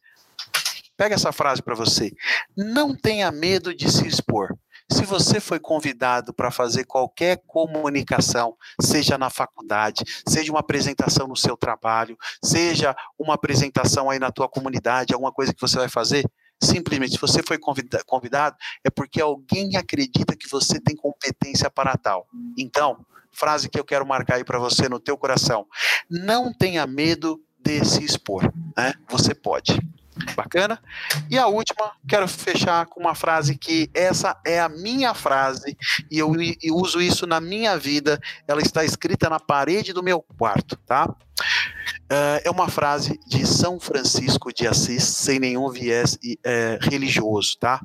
[0.98, 2.12] pega essa frase para você.
[2.56, 4.56] Não tenha medo de se expor.
[4.92, 11.36] Se você foi convidado para fazer qualquer comunicação, seja na faculdade, seja uma apresentação no
[11.36, 16.30] seu trabalho, seja uma apresentação aí na tua comunidade, alguma coisa que você vai fazer,
[16.62, 22.28] simplesmente se você foi convidado, é porque alguém acredita que você tem competência para tal.
[22.58, 25.66] Então, frase que eu quero marcar aí para você no teu coração.
[26.10, 28.94] Não tenha medo de se expor, né?
[29.10, 29.80] Você pode.
[30.36, 30.82] Bacana?
[31.30, 35.78] E a última, quero fechar com uma frase que essa é a minha frase
[36.10, 38.20] e eu, eu uso isso na minha vida.
[38.48, 41.08] Ela está escrita na parede do meu quarto, tá?
[41.08, 47.82] Uh, é uma frase de São Francisco de Assis, sem nenhum viés uh, religioso, tá?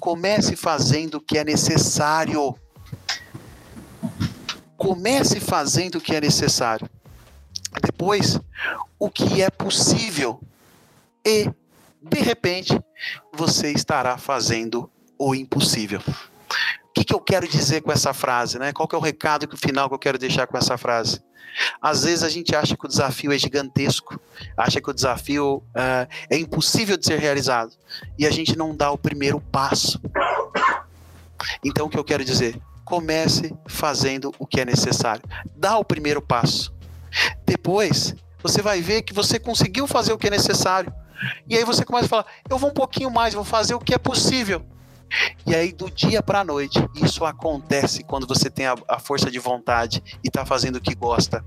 [0.00, 2.56] Comece fazendo o que é necessário
[4.76, 6.88] Comece fazendo o que é necessário.
[7.82, 8.38] Depois,
[8.98, 10.40] o que é possível.
[11.24, 11.50] E,
[12.10, 12.78] de repente,
[13.32, 16.00] você estará fazendo o impossível.
[16.00, 18.58] O que, que eu quero dizer com essa frase?
[18.58, 18.72] Né?
[18.72, 21.20] Qual que é o recado que final que eu quero deixar com essa frase?
[21.80, 24.20] Às vezes a gente acha que o desafio é gigantesco,
[24.56, 27.72] acha que o desafio uh, é impossível de ser realizado
[28.18, 30.00] e a gente não dá o primeiro passo.
[31.64, 32.60] Então, o que eu quero dizer?
[32.84, 35.22] comece fazendo o que é necessário.
[35.56, 36.72] Dá o primeiro passo.
[37.44, 40.92] Depois, você vai ver que você conseguiu fazer o que é necessário.
[41.48, 43.94] E aí você começa a falar: eu vou um pouquinho mais, vou fazer o que
[43.94, 44.64] é possível.
[45.46, 49.30] E aí, do dia para a noite, isso acontece quando você tem a, a força
[49.30, 51.44] de vontade e está fazendo o que gosta.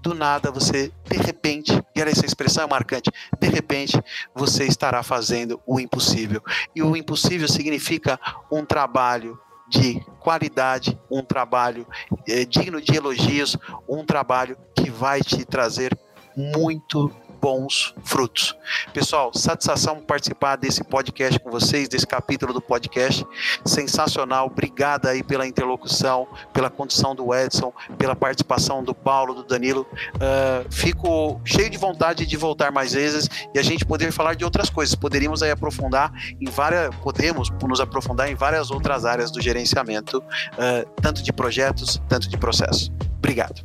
[0.00, 4.00] Do nada, você, de repente, e essa expressão é marcante, de repente,
[4.34, 6.42] você estará fazendo o impossível.
[6.74, 8.18] E o impossível significa
[8.50, 9.38] um trabalho
[9.68, 11.86] de qualidade, um trabalho
[12.28, 13.56] é, digno de elogios,
[13.88, 15.96] um trabalho que vai te trazer
[16.36, 17.10] muito
[17.44, 18.56] bons frutos.
[18.94, 23.22] Pessoal, satisfação participar desse podcast com vocês, desse capítulo do podcast.
[23.66, 24.46] Sensacional.
[24.46, 29.86] Obrigada aí pela interlocução, pela condição do Edson, pela participação do Paulo, do Danilo.
[30.14, 34.44] Uh, fico cheio de vontade de voltar mais vezes e a gente poder falar de
[34.46, 34.94] outras coisas.
[34.94, 40.90] Poderíamos aí aprofundar em várias, podemos nos aprofundar em várias outras áreas do gerenciamento, uh,
[41.02, 42.90] tanto de projetos, tanto de processo.
[43.24, 43.64] Obrigado.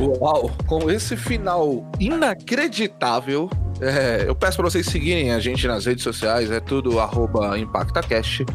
[0.00, 3.50] Uau, com esse final inacreditável,
[3.82, 8.46] é, eu peço para vocês seguirem a gente nas redes sociais, é tudo arroba ImpactaCast.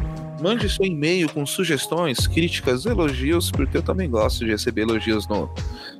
[0.41, 5.53] Mande seu e-mail com sugestões, críticas, elogios, porque eu também gosto de receber elogios no